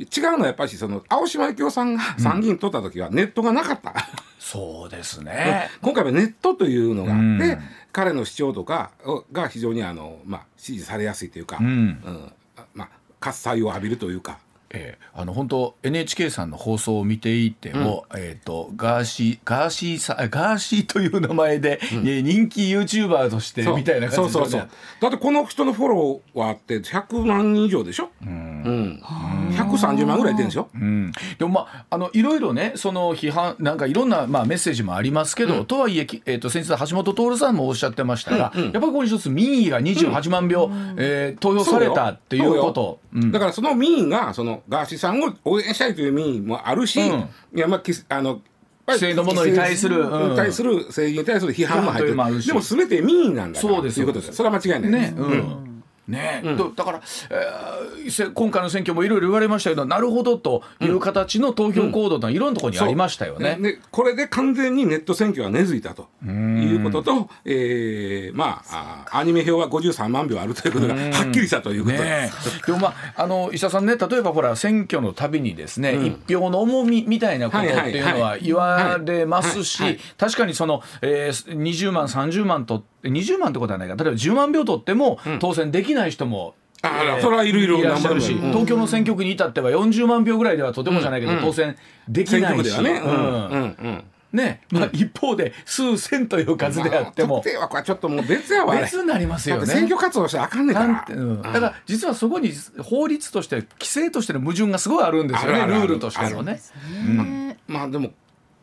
[0.00, 3.94] 違うのはやっぱりその青島幸男さんが参議院取った時はネットがなかった、
[4.38, 5.68] そうですね。
[5.82, 7.58] 今回はネットというのがあって、うん。
[7.92, 8.90] 彼の主張とか
[9.32, 11.66] が非常にあの、まあ、支持されやすいというか、うん。
[11.66, 12.32] うん。
[12.74, 12.88] まあ、
[13.20, 14.38] 喝采を浴びるというか。
[14.70, 24.68] えーあの本当 NHK さんの放送を見ていても、えっ、とガーシーガーシーさんガーシーという名前で、えー人気 YouTuber としてみたいな感じでそうそうそう。
[25.00, 29.02] だってこの人のフォロワーって100万人以上でしょ、うん。
[29.50, 43.00] 130万ぐらいいってるんでしょ、うん、でもまああのいろいろねその批判なんかいろんな、まあ、メッセージもありますけど、とはいえき、えー、と先日橋本徹さんもおっしゃってましたが、やっぱりここに一つ民意が28万票、えー投票されたっていうこと。
[43.12, 47.28] だからその民意がそのガーシーさんを応援したいという民意もあるし、うん。
[47.54, 48.40] いやまあきあの
[48.86, 50.36] 規制のものに対するうん。
[50.36, 52.46] 対する政治に対する批判も入ってる。
[52.46, 54.32] でも全て民意なんだからそうですということです。
[54.34, 55.69] それは間違いないね、うん
[56.10, 56.42] ね。
[56.56, 63.56] とだから、えーせ今回の選挙もいろいろ言われましたけどなるほどという形の投票行動といろんなところにありましたよね。
[63.60, 72.04] でこれで完全にネット選挙が根付いたということと、えーまああアニメ票は53万票あるということがはっきりしたということです。
[72.04, 72.30] ね。
[72.62, 83.96] え、でもまああの石田さんね例えばほら選挙のたびにですね、一票の重みみたいなことっていうのは言われますし、確かにその、えー、20万30万と20万ってことはないか。
[83.96, 88.20] 例えば10万票取っても当選できない人も、あそれはいるいるいらっしゃる。
[88.20, 88.50] し、うん。
[88.50, 91.76] 東京の選挙区に至っては40万票ぐらいではとてもじゃないけど、当選
[92.08, 92.90] でき選ないし、ね。
[93.04, 93.16] うんうん。
[93.16, 93.76] うん。
[93.82, 94.04] うん。
[94.32, 94.62] ね。
[94.70, 97.36] まあ、一方で数千という数であっても。
[97.36, 98.76] まあ、特定枠はちょっともう別やわ。
[98.80, 99.66] 別になりますよね。
[99.66, 101.06] 選挙活動したらあかんねんから。
[101.08, 101.42] うん。
[101.42, 105.66] だから実はそこに法律として規制としての矛盾がすごいあるんですよね。
[105.66, 106.60] ルールとしてのね。
[107.06, 107.58] ね。
[107.66, 108.12] まあでも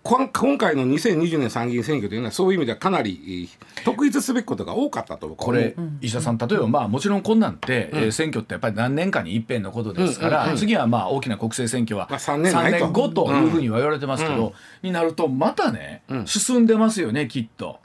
[0.08, 12.54] 今回の2020年参議院選挙というのはそういう意味ではかなりえー特筆すべきことが多かったとこれ石田さん例えばまあもちろんこんなんって、えー選挙ってやっぱり何年かに一遍のことですから、次はまあ大きな国政選挙はまあ三年
[12.92, 17.80] 後というふうには言われてますけど、になるとまたね、進んでますよねきっと。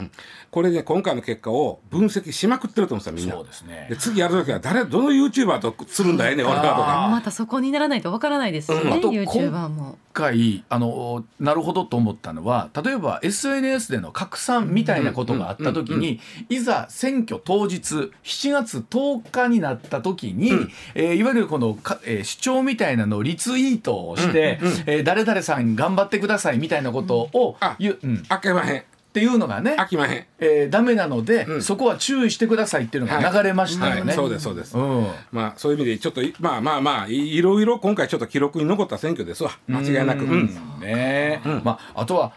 [0.51, 3.35] これね今回の結果を分析しまくってると思うんですよみんな。
[3.37, 3.87] そうですね。
[3.91, 7.09] で次やるときは誰どの YouTuber とするんだよね俺はとか。
[7.11, 8.93] またそこにならないとわからないですよね、うん。
[8.93, 9.99] あも。
[10.15, 20.53] 今回あのなるほどと思ったのは例えば SNS での拡散みたいなことがあった時に、いざ選挙当日7月10日になった時に、
[20.95, 30.27] えーいわゆるこのか、えー主張みたいなのをリツイートをして、えー誰々さん頑張ってくださいみたいなことをあ言う、うん、っあけまへんていうのがね、あきまへん。
[30.39, 31.63] えーダメなので、ん。
[31.63, 34.01] そこは注意してくださいっていうのが流れましたよね。
[34.01, 34.15] はい。
[34.15, 35.07] そうですそうです、うん。
[35.31, 39.51] まあそういう意味でちょっといまあまあまあいいろいろ今回ちょっと記録に残った選挙ですわ。
[39.69, 40.25] 間違いなく。
[40.25, 40.51] うん。
[40.81, 41.41] ね。
[41.63, 42.33] まあ、あとは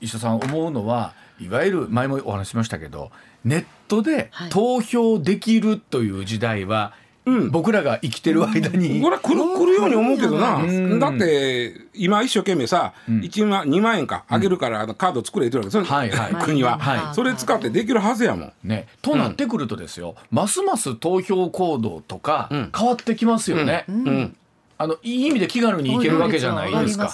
[0.00, 3.10] 石田さん思うのはいわゆる前もお話ししましたけど
[3.44, 4.50] ネットではい。
[4.50, 6.92] 投票できるという時代は
[7.50, 9.00] 僕らが生きてる間に。
[9.00, 10.56] これは来る来るように思うけどな。
[10.56, 10.98] うん。
[11.00, 16.44] だって今一生懸命さ、1万2万円かあげるからあのカード作れって言うわけそれ、はいはい。
[16.44, 17.14] 国は、はい。
[17.14, 18.52] それ使ってできるはずやもん。
[18.62, 22.70] ね、となってくるとですよ、ますます投票行動とかん。
[22.76, 24.36] 変わってきますよね、うん、
[24.78, 27.12] あのいい意味で気軽に行けるわけじゃないですか。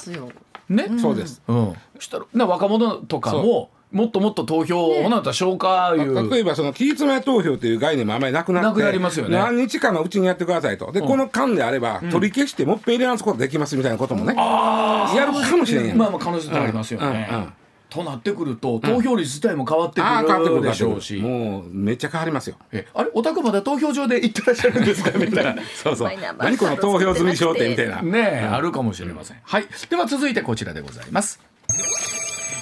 [0.68, 1.42] ね、そうです。
[1.48, 9.36] うん、したらな若者とかももっともっと投票をなった消化いう、例えばその期日前投票という概念もあまりなくなってなくなりますよね。
[9.36, 10.90] 何日かのうちにやってくださいと。
[10.92, 14.34] で、この間であれば取り消してもっぺん入れ直すことできますみたいなこともね。
[14.34, 17.28] やるかもしれんやん、まあまあ可能性とありますよね。
[17.30, 17.52] うんうんうん。
[17.90, 21.16] となってくると投票率自体も変わってくるでしょうし。
[21.16, 22.56] もうめっちゃ変わりますよ。
[22.72, 23.10] えあれ？
[23.12, 25.18] お宅まだ投票所で行ってらっしゃるんですか？
[25.18, 25.56] みたいな。
[25.76, 26.10] そうそう。
[26.38, 28.00] 何この投票済み商店みたいな。
[28.00, 29.36] ねえ、あるかもしれません。
[29.42, 29.66] はい。
[29.90, 31.38] では続いてこちらでございます。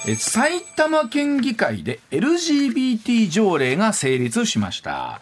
[0.06, 5.20] え埼玉県議会で LGBT 条例が成立しました、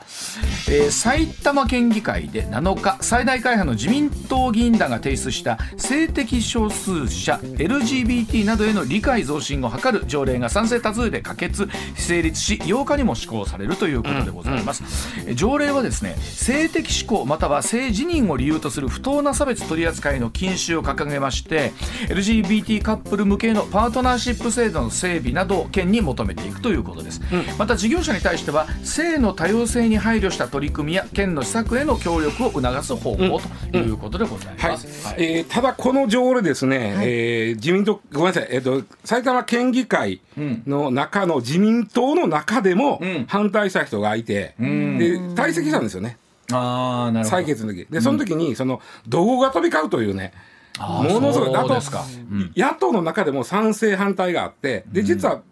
[0.69, 14.83] えー埼玉県議会で7日最大会派の自民党議員らが提出した性的少数者 LGBT などへの理解増進を図る条例が賛成多数で可決成立し8日にも施行されるということでございます、
[15.27, 21.73] え条例はですね性的指向または性自認を理由とする不当な差別取り扱いの禁止を掲げまして
[22.09, 27.21] LGBT カップル向けのパートナーシップ制度の整備などを県に求めていくということです、
[27.59, 33.41] また事業者に対しては性の多様性に配慮した取り組みや県の施策への協力を促す方法
[33.73, 35.17] ということでございはいます、はい。
[35.19, 40.21] えーただこの条例ですね、えー自民党ごめんなさい、えー、と埼玉県議会
[40.67, 43.27] の中の自民党の中でもん。
[43.27, 46.17] 反対した人がいて、で退席したんですよね。
[46.53, 47.43] ああなるほど。
[47.43, 47.87] 採決の時。
[47.91, 52.53] でその時にその怒号が飛び交うというね、あーものすごいあとそうですか、うん。
[52.57, 55.43] 野党の中でも賛成反対があってで実は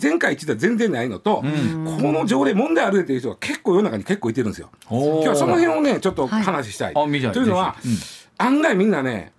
[0.00, 4.70] 前回一度は全然ないのと、この条例問題あるっていう人が結構世の中に結構いてるんですよ。
[4.88, 6.92] 今日はその辺をねちょっと話したい。
[6.94, 7.96] あ見たいというのは、ぜひ
[8.38, 9.32] 案外みんなね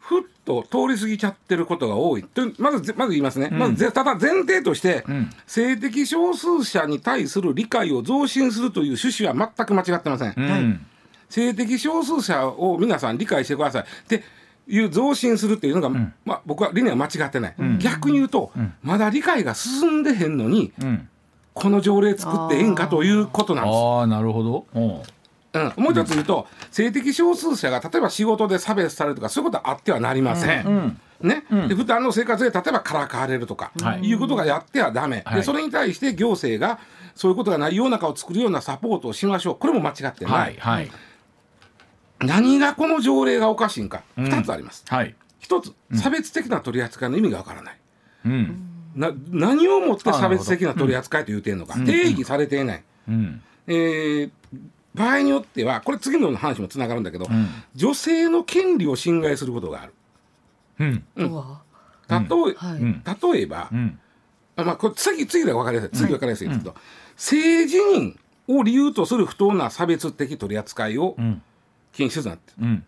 [0.00, 5.30] ふっと通り過ぎちゃってることが多いとまずまず言いますね、まずぜただ前提として、ん。
[5.46, 10.86] 性的少数者に対する理解を増進するという趣旨は全く間違ってません。
[11.40, 13.82] うん性的少数者を皆さん理解してください。
[13.82, 14.22] って
[14.68, 15.88] いう増進するっていうのが、
[16.24, 21.08] まあ、僕は理念は間違ってない、逆に言うと、まだ理解が進んでへんのにうん。
[21.54, 23.76] この条例作ってええんかということなんです。
[23.76, 24.66] ああなるほど。
[24.74, 25.02] おう
[25.54, 30.66] うん、もう一つ言うと、性的少数者が例えば仕事で差別されるとかそういうことはあってはなりません。
[30.66, 31.00] うん。
[31.28, 31.44] ね。
[31.68, 34.00] で普段の生活で例えばからかわれるとか、はい。
[34.00, 35.36] い、うことがやってはダメ、はい。
[35.36, 36.78] でそれに対して行政が
[37.14, 39.56] そういうことがない世の中を作るようなサポートをしましょう。
[39.56, 40.56] これも間違ってない、はい。
[40.56, 40.90] はい
[42.24, 44.02] 何がこの条例がおかしいんか。
[44.16, 44.24] ん。
[44.24, 44.84] 2つあります。
[44.88, 45.14] はい。
[45.38, 47.78] 一つ差別的な取り扱いの意味がわからない。
[48.26, 48.68] うん。
[48.94, 52.82] な何をもって差別的な取り扱いと言うてんのか、定義されていない。
[53.08, 53.42] うん。
[53.66, 54.30] えー
[54.94, 57.48] 場合によってはこれ次の話もつながるんだけど、ん。
[57.74, 59.94] 女性の権利を侵害することがある。
[60.80, 61.04] うん。
[61.16, 61.62] うわ。
[62.10, 62.82] 例え,、はい。
[62.82, 63.02] ん。
[63.32, 63.98] 例えば、うん。
[64.56, 65.90] あまあ、これ次次で分かりやすい。
[65.92, 66.74] 次分かりやすいですけど、
[67.16, 68.16] 性自認
[68.48, 71.42] を理由とする不当な差別的取り扱いをうん
[71.92, 72.84] 禁止するなってうん。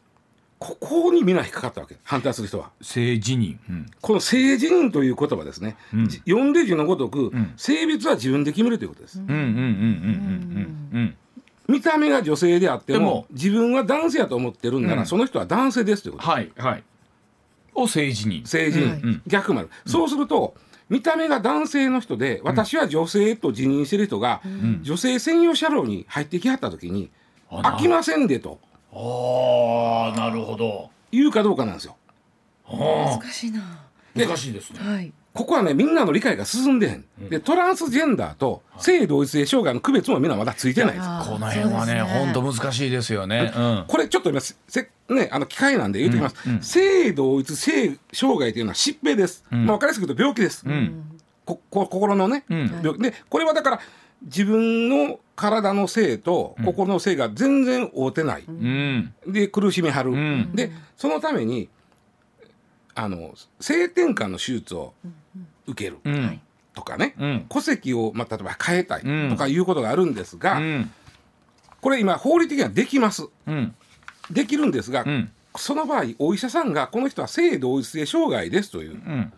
[0.58, 1.96] ここに皆引っかかったわけ。
[2.04, 2.70] 反対する人は。
[2.80, 3.86] 性自認うん。
[4.00, 6.08] この性自認という言葉ですね、うん。
[6.08, 7.52] じ読んで字のごとく、ん。
[7.56, 9.20] 性別は自分で決めるということです、
[11.68, 15.06] 見た目が女性であっても自分は男性やと思ってるんなら、うん。
[15.06, 16.84] その人は男性ですということ、はいはい。
[17.74, 20.54] を性自認性自認、逆もある、そうすると
[20.88, 24.40] 見た目が男性の人で私は女性と自認してる人が、
[24.82, 27.10] 女性専用車両に入ってきはった時に、
[27.50, 28.60] あ飽きませんでと
[28.94, 30.90] ああなるほど。
[31.10, 31.96] 言うかどうかなんですよ。
[32.66, 33.18] あ。
[33.20, 33.60] 難しいな。
[34.14, 34.78] ー難しいですね。
[34.80, 35.12] はい。
[35.32, 41.08] ここはねみんなの理解が進んでへん、でトランスジェンダーと性同一性障害の区別もみんなまだついてないんです。
[41.28, 43.52] この辺はね本当難しいですよね。
[43.54, 43.84] うん。
[43.88, 49.66] これちょっと今せせねあの機会なんで言ってきます、性同一性障害というのは疾病です、ん。
[49.66, 51.20] まあ分かりやすく言うと病気です、うん。
[51.44, 52.70] ここ心のね、うん。
[52.84, 53.02] 病気。
[53.02, 53.80] でこれはだから
[54.24, 59.12] 自分の体の性と心の性が全然合うてない、うん。
[59.26, 60.52] で苦しみはる、ん。
[60.54, 61.68] でそのために
[62.94, 64.94] あの性転換の手術を
[65.66, 66.40] 受けるうん。
[66.74, 67.46] とかね、うん。
[67.48, 69.30] 戸籍を、まあ、例えば変えたいうん。
[69.30, 70.90] とかいうことがあるんですが、うん。
[71.80, 73.28] これ今法律的にはできます。
[73.46, 73.74] うん。
[74.30, 75.30] できるんですが、うん。
[75.56, 78.92] その場合お医者さんがこの人は性同一性障害ですという。
[78.92, 79.32] うん。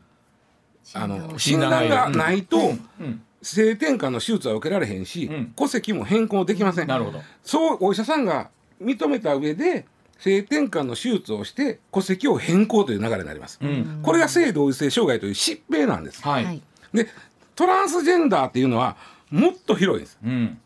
[0.94, 2.58] あの診診断がないと、
[3.00, 6.86] うん性転換の手術は受けられへんし、うん戸籍も変更できません。
[6.88, 8.50] なるほどそうお医者さんが
[8.82, 9.86] 認めた上で
[10.18, 13.58] 性転換の手術をして戸籍を変更という流れになります。
[13.62, 16.22] うんこれが性同一性障害という疾病なんです。
[16.22, 17.08] はい、はいで
[17.54, 18.96] トランスジェンダーっていうのは
[19.30, 20.18] もっと広いんです。
[20.24, 20.58] うん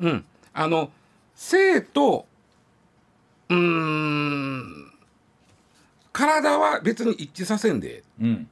[0.00, 0.90] うん、あの
[1.34, 2.26] 性と
[3.48, 4.92] うーん
[6.12, 8.48] 体は別に一致させんでうん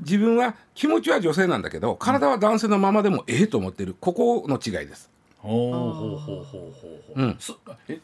[0.00, 3.96] 自分は気持ちは女性なんだけど体は男性のままでもええと思ってる。
[4.00, 5.10] ここの違いです。
[5.38, 6.74] ほうほうほうほうほう。
[7.14, 7.38] ほう、うん。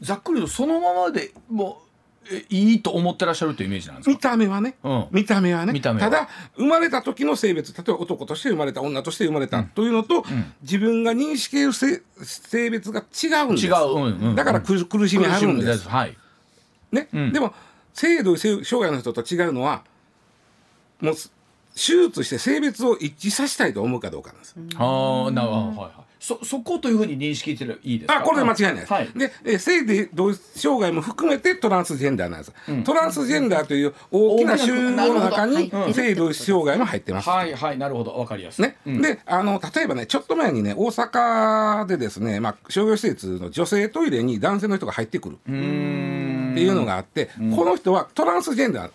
[0.00, 1.90] ざっくりとそのままでもう
[2.30, 5.06] えいいと思ってらっしゃるというイメージなんです見かた目はね、うん。
[5.10, 5.72] 見た目はね。
[5.72, 6.10] 見た目は。
[6.10, 10.24] ただ生まれた時の性別例えば男として生まれた女として生まれたというのと、
[10.62, 13.66] 自分が認識する性性別が違うんです。
[13.66, 15.88] 違う、うんうん、だから苦苦しみあるんです。
[15.88, 16.16] はい。
[16.92, 17.08] ね。
[17.12, 17.32] うん。
[17.32, 17.54] でも
[17.94, 19.82] 性同性障害の人と違うのは
[21.00, 21.14] もう
[21.74, 24.54] 手術して性別を一致させたいと思うかどうかなんです。
[24.76, 25.66] ああなるほど。
[25.68, 25.92] はいはい。
[26.20, 28.18] そそこというふうに認識していいですか？
[28.18, 28.92] あこれで間違いないです。
[28.92, 29.08] はい。
[29.16, 32.52] でえ性で同一障害も含めてトランスジェンダーなんです。
[32.84, 37.30] トランスジェンダーという大きな集合の中に性同一障害も入ってます。
[37.30, 38.12] はいはいなるほど。
[38.18, 38.62] わかりやすい。
[38.62, 39.00] ね、うん。
[39.00, 45.34] であの例えばねちょっと前にね大阪でですね、まあ、商業施設の女性トイレに男性の人が入ってくる。
[45.36, 46.58] ってうーん。
[46.58, 48.90] いうのがあって、この人はトランスジェンダー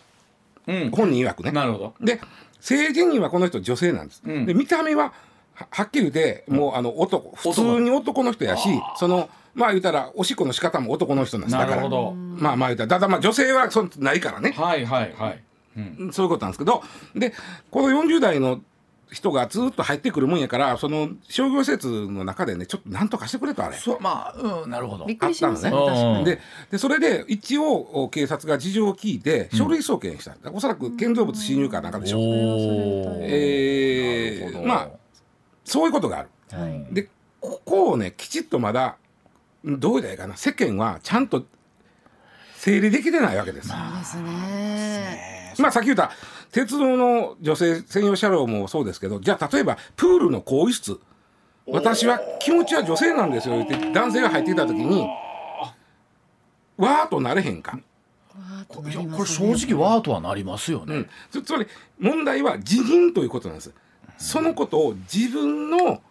[0.68, 0.92] うん。
[0.92, 1.52] 本人曰くね。
[1.52, 1.94] なるほど。
[2.02, 2.20] で
[2.66, 4.24] 性自認はこの人女性なんです。
[4.26, 4.46] うん。
[4.48, 5.14] で見た目は
[5.54, 11.54] ははっきり言ってもうあの男普通に男の人やしそのまあ言うたらおしっこの仕方も男の人なんです。
[11.54, 14.52] なだからるほどまあまあ言うたらだだまあ女性はそんないからね。
[14.52, 15.44] はいはいはい、
[15.78, 16.84] うん、そういうことなんですけど
[17.16, 17.34] で
[17.70, 18.62] この40代の
[19.16, 23.78] 人がずっと入ってくるもんやからその商業施設の中でねちょっとなんとかしてくれとあれ。
[23.78, 25.06] そうまあうんなるほど。
[25.06, 25.70] びっくりした確か
[26.20, 27.74] にででそれで一応
[28.04, 34.66] お警察が事情を聞いて書類送検した、おそらく建造物侵入かなんかでしょう、おえなるほど。
[34.66, 34.90] ーまあ
[35.64, 36.30] そういうことがある。
[36.52, 36.94] はい。
[36.94, 38.98] でここをねきちっとまだ
[39.64, 41.46] どうだいかな世間はちゃんと
[42.58, 43.70] 整理できてないわけです。
[43.70, 45.54] そうですね。
[45.60, 46.12] まあさっき言った
[46.56, 51.00] 鉄道の女性専用車両もそうですけどじゃあ例えばプールの更衣室。
[51.68, 53.62] 私は気持ちは女性なんですよ。
[53.62, 55.06] って男性が入ってきた時に
[56.78, 57.78] わーっとなれへんか。
[58.70, 61.68] これ正直ワーとはなりますよね、うん、つつまり
[62.00, 63.74] 問題は辞任ということなんです。
[64.18, 66.02] そのことを自分の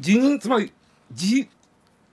[0.00, 0.72] 辞任つまり
[1.12, 1.48] じ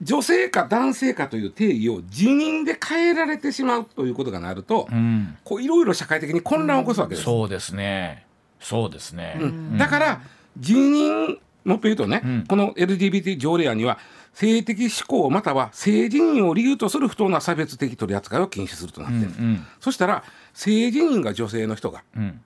[0.02, 5.36] 女性か男性かという定義を辞任で変えられてしまうということがなると、うん。
[5.44, 7.24] こういろいろ社会的に混乱を起こすわけです。
[7.24, 8.26] そうですね。
[8.60, 9.78] そうですね、うん。
[9.78, 10.22] だから
[10.58, 12.44] 辞任もっと言うとね、うん。
[12.46, 13.98] この LGBT 条例案には
[14.34, 19.66] 性的指向または性自認を理由とする不当な差別的取り扱いを禁止するとなってる、うん。
[19.80, 22.02] そしたら性自認が女性の人が。
[22.16, 22.40] うん。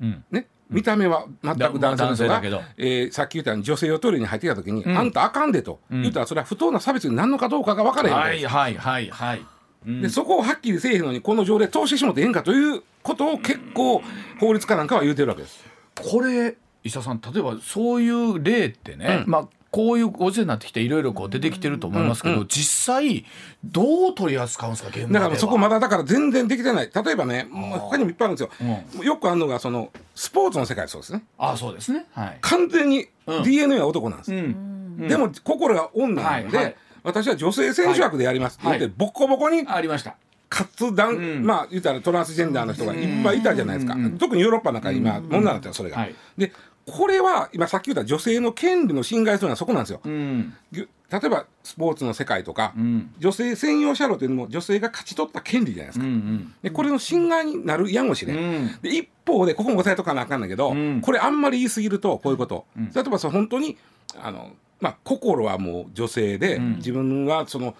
[0.00, 0.24] うん。
[0.30, 2.40] ね見た目は全く男性の人が
[2.76, 4.98] えーさっき言ったように女性をトイレに入ってきた時に、ん。
[4.98, 6.02] あんたあかんでと、うん。
[6.02, 9.46] 言ったらそれは不当な差別になるのかどうかが分からへんはいはいはいはい、
[9.86, 10.02] うん。
[10.02, 14.02] でそこをはっきりせえへんのにこの条例通してしもってええんかということを結構
[14.40, 15.64] 法律家なんかは言うてるわけです。
[15.94, 19.30] これ石田さん例えばそういう例ってね、うん。
[19.30, 23.26] まあこういうご時世になってきていろいろこう出てきてると思いますけど、うんう実際
[23.62, 25.20] どう取り扱うんですか現場では。
[25.20, 26.90] だからそこまだだから全然できてない。
[26.94, 31.24] 例えばねもう他にもいっぱいあるんですよ、よくあるのがそのスポーツの世界そうですね。
[31.36, 32.06] ああそうですね。
[32.14, 33.42] はい、完全にうん。
[33.42, 34.96] DNA は男なんです、うん。
[35.08, 36.76] でも心が女なので、はいはい。
[37.02, 38.92] 私は女性選手枠でやりますって言って、はい。
[38.96, 40.16] ボコボコにありました。
[40.48, 41.44] 活断、うん。
[41.44, 44.04] まあ言ったらトランスジェンダーの人がいっぱいいたじゃないですか、うん。
[44.06, 44.18] うん。
[44.18, 46.14] 特にヨーロッパなんか今、問題になってるそれが、はい。
[46.38, 46.50] で
[46.86, 50.54] これは今さっき言った女性の権利の侵害するのはそこなんですよ、うん。
[50.70, 53.12] ぎ例えばスポーツの世界とか、うん。
[53.18, 56.54] 女性専用車両というのも女性が勝ち取った権利じゃないですうか、ん。
[56.62, 58.78] でこれの侵害になるやもしれん、うん。
[58.82, 61.00] で一方でここも押さえとかなあかんだけど、うん。
[61.00, 62.92] これあんまり言い過ぎるとこういうこと、うん。
[62.92, 63.76] 例えばその本当に
[64.20, 66.76] あの、まあ、心はもう女性で、ん。
[66.76, 67.74] 自分はその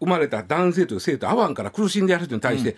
[0.00, 2.76] 生まれた男性という性と合わんから苦しんでやる人に対して、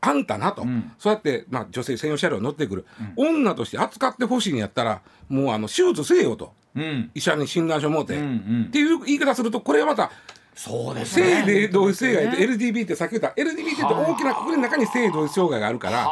[0.00, 0.92] あんたなと、ん。
[0.98, 6.52] そうやって、まあ、女性専用車両に乗ってくる、女として扱ってほしいんやったらもうあの手術せえよと。
[6.76, 7.10] うん。
[7.14, 10.10] 医者に診断書持って、うんうっんていう言い方するとこれはまた
[10.54, 11.46] そうです性ね。
[11.46, 16.08] で同一性がいて LGBT ってさっき言った LGBT って大きな国の中に性同一障害があるから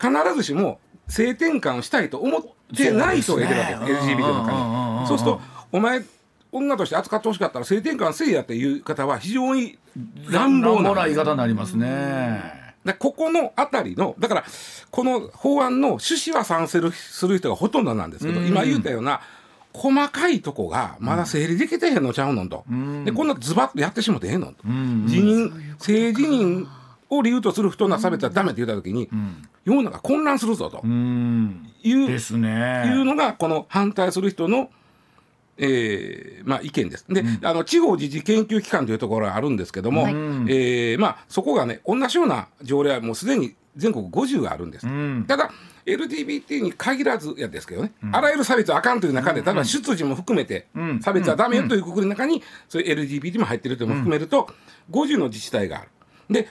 [0.00, 2.42] 必ずしも性転換をしたいと思っ
[2.76, 4.14] てない人がいてるわけですね。
[4.14, 5.40] LGBT のうんうんうんうん中にそうすると
[5.72, 6.02] お前
[6.52, 9.78] 女として扱ってほしかったら性転換せいやっていう方は非常に
[10.28, 14.44] 乱暴な乱暴な言い方になりますねでここのあたりのだから
[14.90, 18.46] この法案の趣旨は賛成する人がほとんどなんですけど、うん。
[18.46, 19.20] 今言ったような
[19.72, 23.04] 細かいとこがまだ整理できてへんのちゃうのと、ん。
[23.04, 25.06] でこんなズバッとやってしもてええのと、ん。
[25.06, 26.66] 辞任性自認
[27.08, 29.08] を理由とする不当な差別はダメって言った時に、
[29.64, 30.80] 世の中混乱するぞと。
[30.82, 31.70] うん。
[31.82, 32.84] いう,、ですね。
[32.86, 34.70] いうのがこの反対する人の、
[35.58, 37.04] えーまあ、意見です。
[37.08, 40.12] で、あの地方自治研究機関というところがあるんですけども、はい。
[40.12, 45.24] えーまあ、そこがね同じような条例はもうすでに全国50あるんです、ん。
[45.26, 45.50] ただ
[45.86, 50.68] LGBT に限らずやですけどね、あらゆる差別はあかんという中で、例えば出自も含めて、
[51.00, 54.48] 差別はダメよというくくりの中に、そういう LGBT も入ってるというのも含めると、
[54.90, 55.88] 50の自治体がある。
[56.30, 56.48] で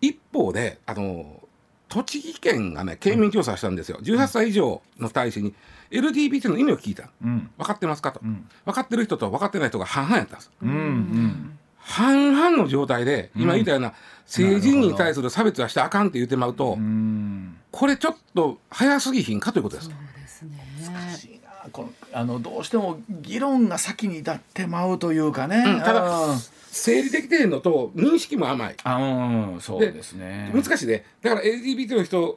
[0.00, 1.42] 一方であの
[1.88, 5.54] 栃木県がね県民調査したんですよ、18歳以上の大使に
[5.90, 11.58] LGBT の意味を聞いた、分かってますかと、分かってる人と分かってない人が半々やったんです、うんうん。
[11.78, 13.94] 半々の状態で今言ったような
[14.26, 17.56] 性自認に対する差別はしてあかんって言ってまうと、うん。
[17.70, 19.88] これちょっと早すぎひんかということです。
[19.88, 19.94] で
[20.26, 21.32] すね。
[21.32, 21.50] いいな。
[21.70, 26.38] このあのどうしても議論が先に立ってまうというかね、うんただうん。
[26.70, 28.76] 整理できてへんのと認識も甘い。
[28.82, 30.50] あうんそうですね。
[30.52, 32.36] 難しいねだから LGBT の人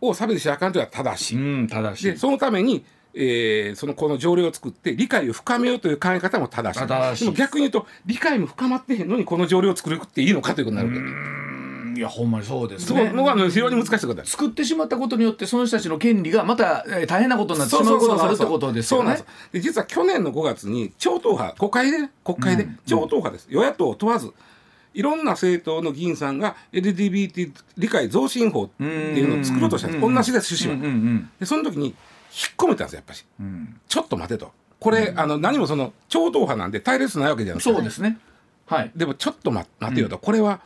[0.00, 2.06] を差別しあかんというのは正しい、うん正しい。
[2.12, 2.84] でそのために、
[3.14, 6.86] えーそのこの条例を作って理解を深めようという考え方も正しい。
[6.86, 11.00] 正しいでも逆に言うと理解も深まってへんのにこの条例を作るっていいのかということになるわけ。
[11.00, 11.02] う
[11.34, 11.58] ん
[11.96, 19.16] いやほんまにそうですそねうのが非常に難しいことだ作ってしまったことによってその人たちの権利がまたえー大変なことになってしまうことがあるってことですよね。
[19.16, 24.32] そうなんで実は去年の5月に超党派国会でね国会で超党派です、与野党問わず
[24.94, 31.94] いろんな政党の議員さんが LGBT 理解増進法っていうのを作ろうとしたんです、うん同じです趣旨は、うんうんでその時に引っ
[32.56, 33.24] 込めたんですよやっぱし。
[33.40, 33.80] うん。
[33.88, 34.52] ちょっと待てと。
[34.80, 37.74] これ、あの何もその超党派なんで対立ないわけじゃないですか。
[37.74, 38.18] そうですね。
[38.66, 38.92] はい。
[38.94, 40.60] でもちょっと待待てよと、これは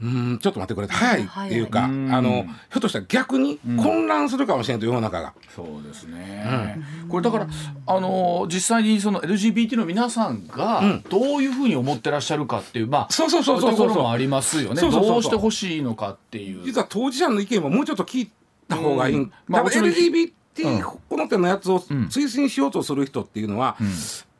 [0.00, 5.34] うーんちょっと待ってくれ早いっていうか、あのひょっとしたら逆に混乱するかもしれないと世の中が。
[5.54, 6.78] そうですね、
[7.08, 7.48] これだから
[7.86, 14.80] あの実際にその LGBT の皆さんがどういうふうに思ってらっしゃるかっていうまあそうそうそうそうもありますよね。
[14.80, 16.64] どうしてほしいのかっていう。
[16.64, 18.30] 実は当事者の意見ももうちょっと聞い
[18.68, 19.32] た方がいい、うん。
[19.48, 20.32] まあ LGBT、
[21.08, 23.76] この手のやつを推進しようとする人っていうのは、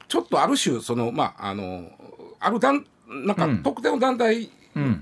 [0.07, 1.91] ちょっとある種そのまああの
[2.39, 4.51] ある団なんか特定の団体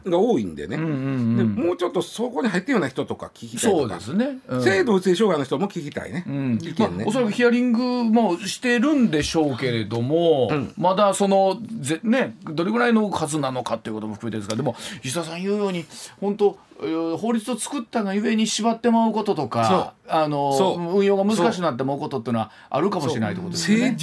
[0.04, 1.56] が多いんでね、うんうんうん。
[1.56, 4.00] でもうちょっとそこに入ってるような人とか聞きたいとか。
[4.00, 4.62] そうですね、うん。
[4.62, 6.58] 性同一性障害の人も聞きたいね、うん。
[6.62, 15.84] 意見ね、まあ、おそらくヒアリングもしてるんでしょうけれども、まだそのぜ、ね、どれぐらいの数なのかっていうことも含めてですがでも石田さん言うように
[16.20, 23.96] 本当えー法律を作ったがゆえに縛ってまうこととかあの運用が難しくなってまうことっていうのはあるかもしれないってことですよね。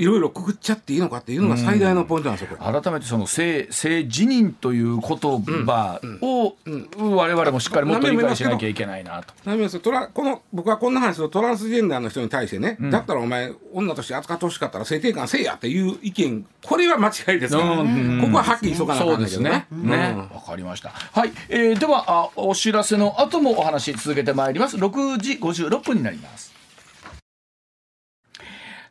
[0.00, 2.80] いろいろくくっちゃっていいのかっていうのが最大のポイントなんですよこれ。
[2.80, 6.56] 改めてその性性自認という言葉を、
[6.96, 9.34] 我々もしっかりもっと理解しなきゃいけないなと。
[9.44, 19.66] なみますトラこの僕はこんな話するとトランスジェンダーの人に対してね、だったらお前女として扱ってほしかったら性転換せえやっていう意見これは間違いですから、うんここははっきりしとかなあかんね。
[19.70, 20.88] ね、わ、かりました。
[20.88, 24.78] はい、えー、ではあお知らせの後もお話続けてまいります。
[24.78, 26.59] 6時56分になります。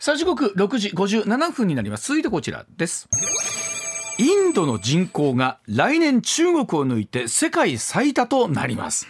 [0.01, 2.07] さあ時刻6時57分になります。
[2.07, 3.09] 続いてこちらです。
[4.17, 9.07] インドの人口が来年中国を抜いて世界最多となります。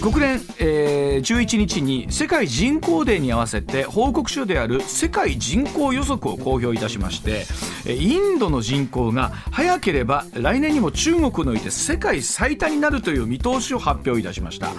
[0.00, 7.46] 国連、えー、11日に世界人口デーに合わせて報告書である世界人口予測を公表いたしまして
[7.90, 14.70] インドの人口が早ければ来年にも中国を抜いて世界最多になるという見通しを発表いたしました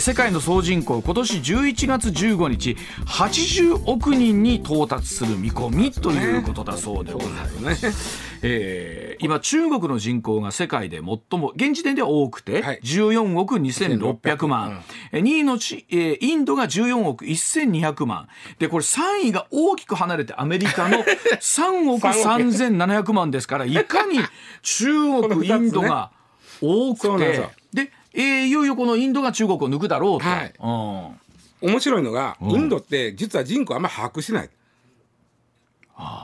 [0.00, 7.28] 世界の総人口今年11月15日80億人に到達する見込みということだそうでござい
[7.62, 8.27] ます。
[8.42, 12.80] ねえー今中国の人口が世界で最も現時点では多くてはい。
[12.84, 18.28] 14億2600万、え2位のち、えーインドが14億1200万。
[18.60, 20.98] でこれ3位が大きく離れてアメリカの
[21.40, 24.20] 3億3700万ですからいかに
[24.62, 24.86] 中
[25.28, 26.12] 国インドが
[26.60, 30.24] 多くてでえーいよいよこのインドが中国を抜くだろうと。
[30.28, 30.52] はい。
[30.60, 31.70] うん。
[31.72, 34.50] 面白いのが、インドって実は人口あんま把握してない。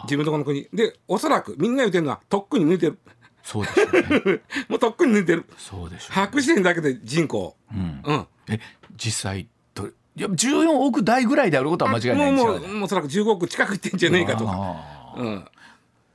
[0.05, 0.69] 自分のとこの国。
[0.73, 2.99] でおそらくみんな言ってるのはとっくに抜いてる。
[3.43, 3.93] そうでしょう
[4.33, 4.41] ね。
[4.69, 5.45] もうとっくに抜いてる。
[5.59, 6.15] そうでしょうね。
[6.15, 7.57] 把握してるだけで人口。
[7.73, 8.03] うん。
[8.05, 8.27] うん。
[8.49, 8.61] え
[8.97, 14.77] 実際どれいや14億台ぐらいであることは間違いないんですよもうもうもうおそらく15億近くいってんじゃねえかとか。
[15.17, 15.45] うん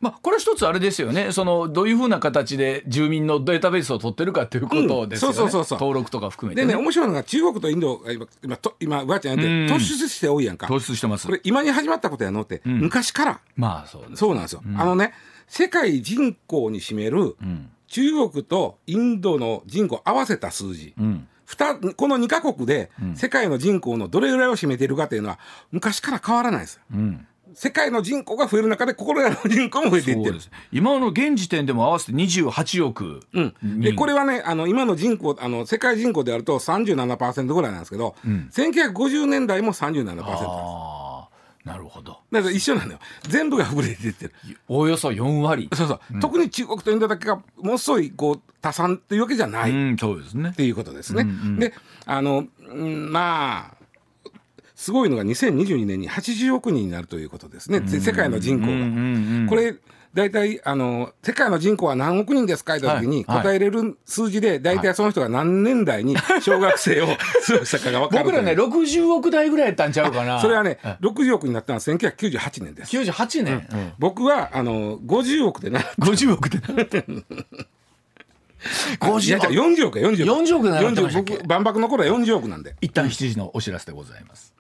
[0.02, 1.32] まあ、これは一つあれですよね。
[1.34, 5.41] そのどういうふうな形で住民のデータベースを取ってるかということですよね、うん。
[5.41, 5.80] そうそうそうそう。
[5.80, 9.68] 登録とか含めてでねね面白いのが中国とインドが今今と今ばあちゃんやってうん。
[9.68, 10.68] 突出して多いやんか。
[10.68, 11.28] 突出してます。
[11.28, 13.41] これ今に始まったことやのって、昔から。
[13.58, 15.14] まあそうですそうなんですよ、あのね
[15.47, 17.70] 世界人口に占めるうん。
[17.88, 21.28] 中国とインドの人口合わせた数字、うん。
[21.45, 25.39] ふたこの2カ国で世界の人口のどれぐらいを占めているかというのは
[25.72, 30.39] 昔から変わらないですうん世界の人口が増える中でこれらの人口も増えていってる。
[30.72, 40.28] 今の現時点でも合わせて28億うん、でこれはねあの今の人口あの世界人口であると37%ぐらいなんですけど、1950年代も37%なんです。
[41.66, 42.20] なるほど。
[42.32, 43.00] だから一緒なのよ。
[43.24, 44.34] 全部が膨れていってる。
[44.68, 45.70] およそ4割。
[45.76, 47.43] そうそう、特に中国とインドだけがも
[47.74, 51.28] のすごいこう多産っていうわけじゃない、うんそうですねっていうことですね。
[51.60, 51.74] で
[52.06, 53.78] あの、うんまあ
[54.80, 59.49] すごいのが2022年に80億人になるということですね、世界の人口が。
[59.49, 59.75] これ
[60.13, 62.77] 大体あの世界の人口は何億人ですか？
[62.77, 67.13] って時に答えれる数字で大体その人が何年代に小学生を過
[67.59, 70.39] ごしたかが分かる僕らね60億台ぐらいやったんちゃうかな。
[70.39, 72.97] それはね60億になったのは1998年です。
[72.97, 73.91] 98年、うん。
[73.99, 76.84] 僕はあの50億でな50億ってな。
[76.84, 77.05] って
[79.01, 80.47] 50いやいや40億や40億。
[80.47, 82.77] 40億になってましたっけ？40僕万博の頃は40億なんで。
[82.80, 84.57] 一旦7時のお知らせでございます。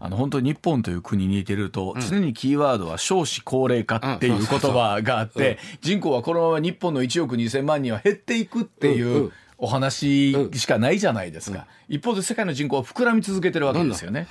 [0.00, 9.32] あの本当に日本という国にいてると、常にキーワードは少子高齢化っていう言葉があって、人口はこのまま日本の1億2,000万人は減っていくっていう、うんうん。
[9.60, 14.28] お話しかないじゃないですか、一方で世界の人口は膨らみ続けてるわけですよね。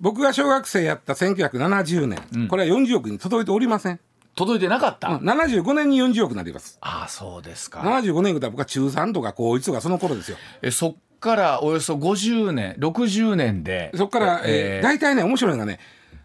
[0.00, 3.98] 僕が小学生やった1970年、これは40億に届いておりません、
[4.36, 6.78] 届いてなかった、うん、75年に40億になります。
[6.80, 7.80] ああそうですか。
[7.80, 10.36] 75年ぐらい僕は中3とか高1とかその頃ですよ。
[10.62, 15.78] えそっからおよそ50年60年でそこから、えーえー大体ね面白いのがね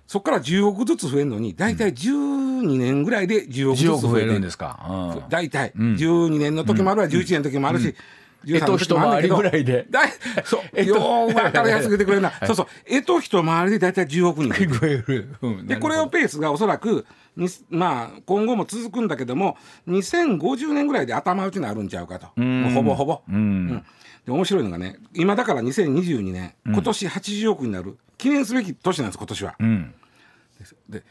[0.07, 5.29] そこから10億ずつ増えるのに大体12年ぐらいで10億ず10億増えつ増えてるんですか、うん。
[5.29, 7.95] 大体、12年の時もあるわ、11年の時もあるし、
[8.45, 9.87] 13えと一回りぐらいで。
[9.89, 10.95] だいそう、 えよ
[11.27, 14.53] う分かりやすくてくれるな、 そうそう、えと一回りで大体10億人。
[14.53, 15.67] 増える、うん。
[15.67, 22.27] でこれをペースがおそらくにまあ今後も続くんだけども2050年ぐらいで頭打ちになるんちゃうかと。
[22.73, 23.83] ほぼほぼ、うん
[24.25, 27.97] で面白いのがね今だから2022年今年80億になる。
[28.17, 29.93] 記念すべき年なんです今年は、うん。
[30.89, 31.03] で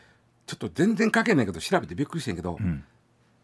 [0.46, 2.58] ちょっと全然書けないけど調べてびっくりしてんけど、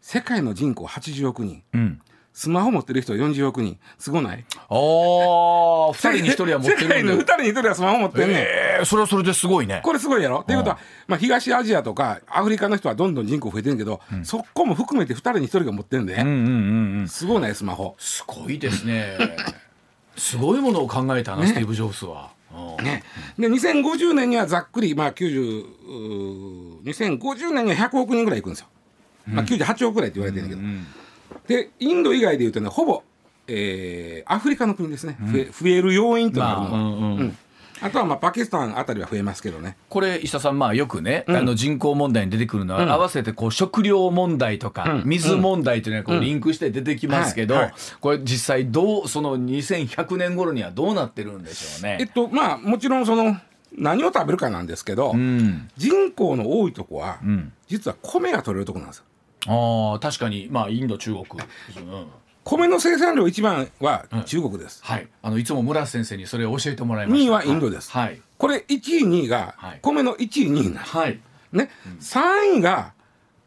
[0.01, 2.01] 世界の人口80億人うん
[2.33, 3.77] スマホ持ってる人40億人。
[3.99, 4.45] すごない？
[4.55, 7.33] ああ、二人に一人は持って世界の2るんだ。
[7.35, 9.81] 人に1人はスマホ持ってんねん、ええそれはそれですごいね。
[9.83, 10.39] これすごいやろ？
[10.39, 16.05] っていうことは、まあ、東アジアとかアフリカの人はどんどん人口増えてるけど、そこも含めて2人に1人が持ってるん。
[16.05, 17.07] で、うんうんうんうん。
[17.07, 17.55] すごいない？
[17.55, 17.95] スマホ。
[17.99, 19.17] すごいですね。
[20.17, 22.31] すごいものを考えたな、スティーブ・ジョブズは。
[22.53, 22.85] うん。
[22.85, 23.03] ね、
[23.39, 28.67] で2050年にはざっくり、まあ、90うー2050年には100億人ぐらいいくんですよ、
[29.25, 30.67] まあ、98億ぐらいって言われてるんだけど、
[31.47, 33.03] でインド以外でいうとねほぼ、
[33.47, 37.17] えーアフリカの国ですね、増え増える要因となるのは、まあうんうん。
[37.19, 37.37] うん。
[37.81, 39.75] あとはまあパキスタンあたりは増えますけどね。
[39.89, 45.03] これ石田さんまあよくね、あの人口問題に出てくるのは、合わせてこう食料問題とか、うん。
[45.05, 47.63] 水問題というのがこうリンクして出てきますけど、はい。
[47.65, 47.73] はい。
[47.99, 51.97] これ実際どうその2100年頃にはどうなってるんでしょうね。
[51.99, 53.35] えっとまあもちろんその
[53.75, 57.51] 何を食べるかなんですけど、うん、人口の多いとこは、ん。
[57.67, 59.05] 実は米が取れるとこなんですよ
[59.47, 60.47] ああ確かに。
[60.51, 62.07] まあインド中国、うん。
[62.43, 65.07] 米の生産量一番は中国です、はい。
[65.21, 67.23] あのいつも村瀬先生にそれを教えてもらいました。
[67.23, 67.91] 2位はインドです。
[67.91, 68.21] はい。
[68.37, 69.79] これ1位2位がはい。
[69.81, 70.97] 米の1位2位なんです。
[70.97, 71.19] はい、
[71.53, 71.69] ね、
[71.99, 72.93] 3位が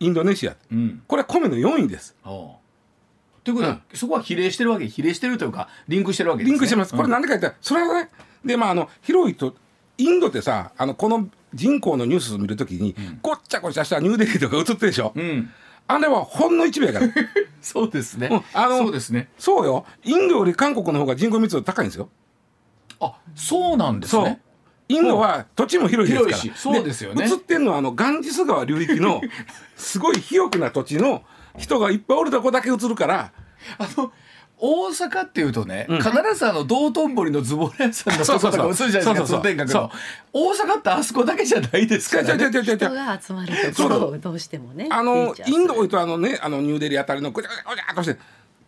[0.00, 1.02] インドネシア、うん。
[1.06, 2.14] これは米の4位です。
[2.22, 6.92] ということは、そこは比例してるわけ比例してるというかリンクしてるわけです、ね、リンクしてます。
[6.92, 8.10] これうんなんでか言ったら、それはね、
[8.44, 9.54] で、まあ、あの、広いと、
[9.98, 15.12] インドってさ、あの、この人口のニュースを見るときに、ごっちゃごちゃしたニューデリーとか映ってるでしょ。
[15.14, 15.50] うん、
[15.86, 17.08] あれはほんの一部やから。
[17.60, 19.86] そうですね、うんあのそうですねそうよ。
[20.04, 22.08] インドより韓国の方が人口密度高いんですよ。
[23.00, 24.40] あそうなんですね。
[24.88, 26.36] インドは土地も広いですから。
[26.36, 29.20] 広いしそうですよね映ってんのはあのガンジス川流域の
[29.76, 31.22] すごい広くな土地の
[31.56, 33.32] 人がいっぱいおるとこだけ映るから。
[33.78, 34.12] あの
[34.58, 35.96] 大阪っていうとね、ん。
[35.96, 39.40] 必ずあの道頓堀のズボラ屋さんのそうそう映るじゃないですかそうそうそう。
[39.40, 39.90] 通天閣の。
[40.32, 48.18] 大阪ってあそこだけじゃないですかね人が集まるところをどうしてもねあのインド多いとあのねあのニューデリーあたりのごちゃごちゃっとして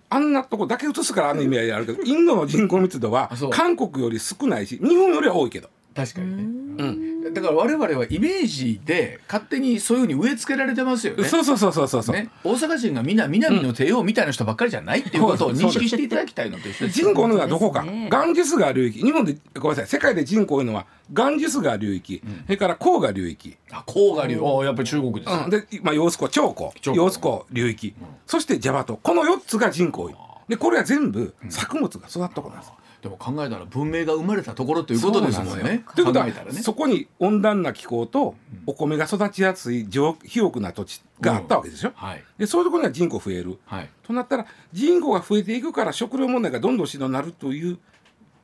[0.09, 3.51] あんなとこだけ映すからあの意味合いあるけどインドの人口密度はあそう。
[3.51, 6.43] 韓国より少ないし日本よりは多いけど確かにね。
[6.79, 7.35] うん。
[7.35, 11.25] だから我々はイメージで勝手にそういうふうに植え付けられてますよね。
[11.27, 19.01] そうそうそうそうそうそう、ね、大阪人がみんな南の帝王みたいな人ばっかりじゃないっていうことを認識していただきたいのと一緒です人口のがどこか、ガンジス川流域。
[19.01, 19.87] 日本でごめんなさい。
[19.87, 24.39] 世界で人口多いのはガンジス川流域、それから黄河流域、あ黄河流。
[24.41, 26.95] おやっぱり中国です、うん、で、まあ、揚子湖長江。
[26.95, 27.95] 揚子湖流域、
[28.27, 30.15] そしてジャワ島この4つが人口多い。
[30.49, 32.73] でこれは全部作物が育ったところなんです、
[33.03, 35.85] でも考えたら文明が生まれたところということですもんね。
[35.95, 36.61] ということは考えたらね。
[36.61, 38.35] そこに温暖な気候と
[38.67, 42.25] お米が育ちやすい上広くな土地があったわけでしょ、はい。
[42.39, 43.91] でそういうところには人口増える、はい。
[44.03, 47.79] となったら人口が増えていくから食料問題がどんどんしんどになるという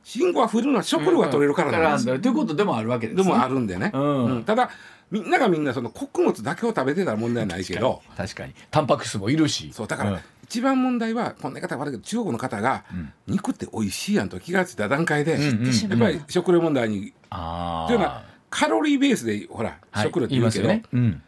[0.03, 3.67] 人口が増えるのは食料が取れるからなんです、だということでもあるわけです、ね、でもあるん。
[3.67, 4.25] でね、うん。
[4.25, 4.43] うん。
[4.43, 4.69] ただ
[5.11, 5.29] みん。
[5.29, 5.63] ながみん。
[5.63, 10.19] なその穀物だけを食べてたら問題ないけど確かにタンパク質もいるしそうだから、うん
[10.53, 12.85] 一番問題はこんな言い方悪いけど中国の方が、
[13.25, 20.03] 肉って美味しいやんと気がついた段階で、やっぱり食料問題にあというのはカロリーベースでほら、はい。
[20.05, 20.83] 食料って言うけど、ね。
[20.93, 21.23] うん。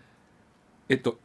[0.90, 1.18] えっと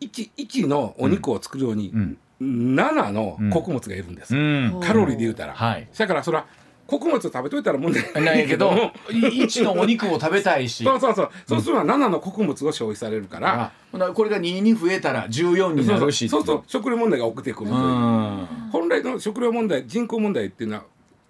[0.00, 2.16] 1, 1のお肉を作るように、うん。
[2.40, 4.80] 7の穀物がいるんです、うん。
[4.80, 5.88] カロリーで言うたら、はい。
[5.98, 6.46] だからそれは
[6.86, 9.18] 穀物食べといたら問題な ないいけどけど。
[9.18, 10.84] 1のお肉を食べたいし。
[10.84, 16.56] そうそうそう、そうするのは7の穀物を消費されるから、あほなこれが2に増えたら14になるしそうそう。
[16.56, 18.46] そう食料問題が起きてくるという、うん。
[18.70, 20.82] 本来の食料問題人口問題っていうのは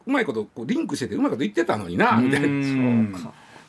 [0.07, 3.16] うまいことこうリンクしててうまいこと言ってたのになみたいな、うん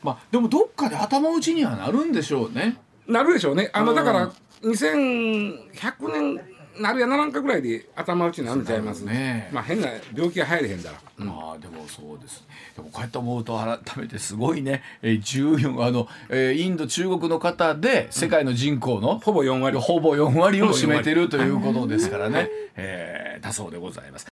[0.00, 2.76] まあでもどっかで頭打ちにはなるんでしょうね。
[3.08, 3.70] なるでしょうね。
[3.72, 3.96] あのうん。
[3.96, 4.30] だから
[4.62, 6.40] 2100年
[6.80, 9.50] なるやならんかぐらいで頭打ちになるんちゃいますね。
[9.52, 11.26] まあ変な病気が入れへんだら、うん。
[11.26, 12.44] まあでもそうです
[12.76, 19.78] でもこうやって思うと改めてすごいね、えー、14あの、えーインド中国の方で世界の人口の、ほぼ4割。
[19.78, 24.28] ほぼ4割を占めてるということですからね、えーだそうでございます。